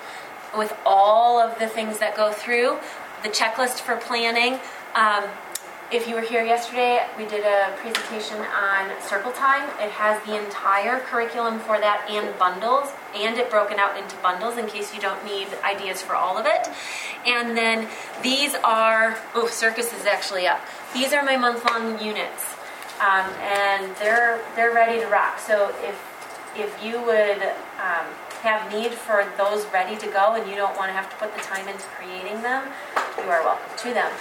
[0.56, 2.78] with all of the things that go through,
[3.22, 4.58] the checklist for planning.
[4.94, 5.24] Um,
[5.92, 9.68] if you were here yesterday, we did a presentation on circle time.
[9.80, 14.56] It has the entire curriculum for that and bundles, and it broken out into bundles
[14.56, 16.68] in case you don't need ideas for all of it.
[17.26, 17.88] And then
[18.22, 20.60] these are, oh, circus is actually up.
[20.94, 22.54] These are my month long units,
[23.00, 25.40] um, and they're they're ready to rock.
[25.40, 25.98] So if
[26.56, 27.42] if you would
[27.82, 28.06] um,
[28.42, 31.34] have need for those ready to go and you don't want to have to put
[31.34, 32.70] the time into creating them,
[33.18, 34.12] you are welcome to them.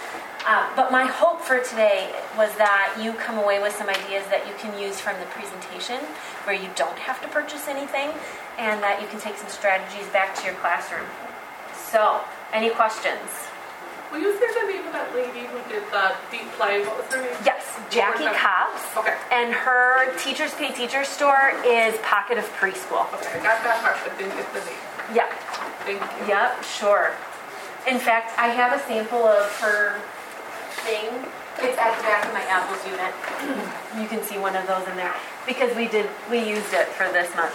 [0.50, 4.50] Uh, but my hope for today was that you come away with some ideas that
[4.50, 6.02] you can use from the presentation
[6.50, 8.10] where you don't have to purchase anything
[8.58, 11.06] and that you can take some strategies back to your classroom.
[11.78, 13.30] So, any questions?
[14.10, 16.82] Will you say the name of that lady who did the deep play?
[16.82, 17.38] What was her name?
[17.46, 17.62] Yes,
[17.94, 18.74] Jackie One more time.
[18.74, 19.06] Cobbs.
[19.06, 19.18] Okay.
[19.30, 23.06] And her Teachers Pay Teacher store is Pocket of Preschool.
[23.22, 24.82] Okay, I got that part, but didn't get the name.
[25.14, 25.30] Yeah.
[25.86, 26.34] Thank you.
[26.34, 27.14] Yep, sure.
[27.86, 30.02] In fact, I have a sample of her
[30.86, 31.08] thing.
[31.60, 33.12] It's at the back of my apples unit.
[34.00, 35.14] You can see one of those in there
[35.46, 37.52] because we did we used it for this month.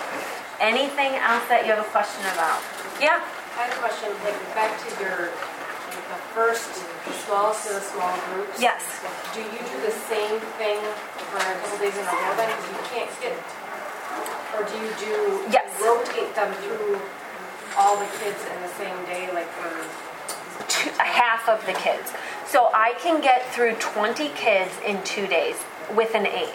[0.61, 2.61] Anything else that you have a question about?
[3.01, 3.19] Yeah.
[3.57, 6.69] I had a question, like back to your, the first,
[7.07, 8.59] the smallest of the small groups.
[8.61, 8.83] Yes.
[9.33, 10.79] Do you do the same thing
[11.31, 12.51] for a couple days in a row then?
[12.51, 13.35] 'Cause you can't get,
[14.59, 15.15] or do you do?
[15.51, 15.71] Yes.
[15.83, 16.99] Rotate them through
[17.79, 19.71] all the kids in the same day, like for,
[20.69, 22.13] two, half of the kids.
[22.47, 25.57] So I can get through 20 kids in two days
[25.95, 26.51] with an aide.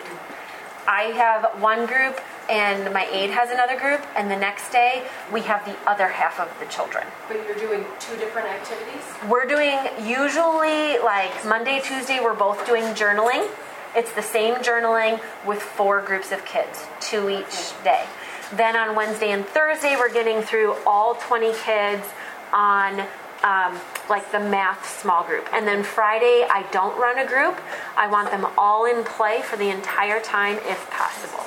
[0.87, 5.41] I have one group and my aide has another group, and the next day we
[5.41, 7.05] have the other half of the children.
[7.27, 9.03] but you're doing two different activities?
[9.29, 13.47] We're doing usually like Monday, Tuesday, we're both doing journaling.
[13.95, 18.05] It's the same journaling with four groups of kids, two each day.
[18.53, 22.03] Then on Wednesday and Thursday, we're getting through all 20 kids
[22.51, 23.05] on
[23.43, 23.79] um,
[24.09, 25.47] like the math small group.
[25.53, 27.59] And then Friday, I don't run a group.
[27.95, 31.45] I want them all in play for the entire time if possible.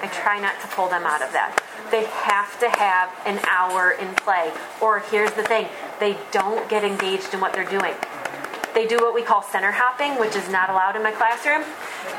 [0.00, 1.58] I try not to pull them out of that.
[1.90, 4.52] They have to have an hour in play.
[4.80, 5.68] Or here's the thing
[6.00, 7.94] they don't get engaged in what they're doing.
[8.74, 11.62] They do what we call center hopping, which is not allowed in my classroom.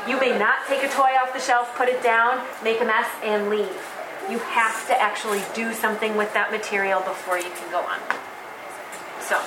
[0.08, 3.08] You may not take a toy off the shelf, put it down, make a mess,
[3.22, 3.76] and leave.
[4.30, 8.00] You have to actually do something with that material before you can go on.
[9.28, 9.42] So,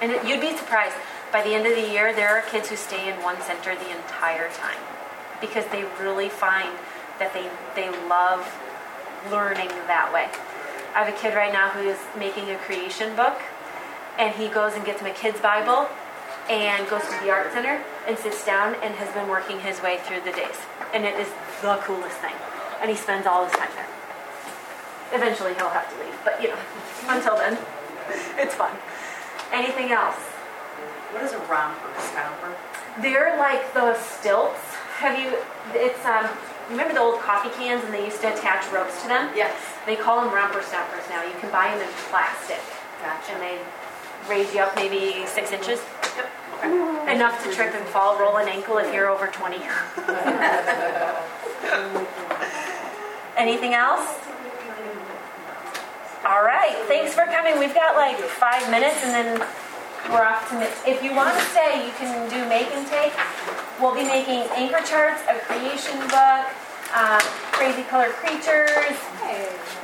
[0.00, 0.96] and you'd be surprised.
[1.30, 3.90] By the end of the year, there are kids who stay in one center the
[3.90, 4.78] entire time
[5.40, 6.70] because they really find
[7.18, 8.42] that they, they love
[9.30, 10.26] learning that way.
[10.94, 13.40] I have a kid right now who is making a creation book,
[14.18, 15.88] and he goes and gets a kid's Bible
[16.48, 19.98] and goes to the art center and sits down and has been working his way
[20.04, 20.58] through the days.
[20.92, 21.28] And it is
[21.62, 22.34] the coolest thing.
[22.80, 23.86] And he spends all his time there.
[25.14, 26.58] Eventually he'll have to leave, but you know,
[27.08, 27.58] until then,
[28.38, 28.72] it's fun.
[29.52, 30.16] Anything else?
[31.12, 32.54] What is a romper, scamper?
[33.00, 34.60] They're like the stilts.
[34.98, 35.36] Have you?
[35.74, 36.28] It's um.
[36.70, 39.30] Remember the old coffee cans and they used to attach ropes to them?
[39.36, 39.54] Yes.
[39.84, 41.22] They call them romper stompers now.
[41.22, 42.60] You can buy them in plastic,
[43.02, 43.32] Gotcha.
[43.32, 43.58] and they
[44.28, 45.80] raise you up maybe six inches.
[46.16, 46.30] Yep.
[47.08, 49.56] Enough to trip and fall, roll an ankle if you're over 20.
[53.36, 54.18] Anything else?
[56.24, 57.58] All right, thanks for coming.
[57.58, 59.38] We've got like five minutes and then
[60.08, 60.56] we're off to,
[60.88, 63.12] if you want to stay, you can do make and take.
[63.78, 66.48] We'll be making anchor charts, a creation book,
[66.96, 67.20] uh,
[67.52, 68.96] crazy colored creatures.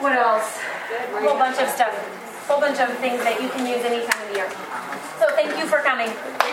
[0.01, 0.57] What else?
[1.13, 1.93] A whole bunch of stuff.
[1.93, 4.49] A whole bunch of things that you can use any time of year.
[5.21, 6.09] So thank you for coming.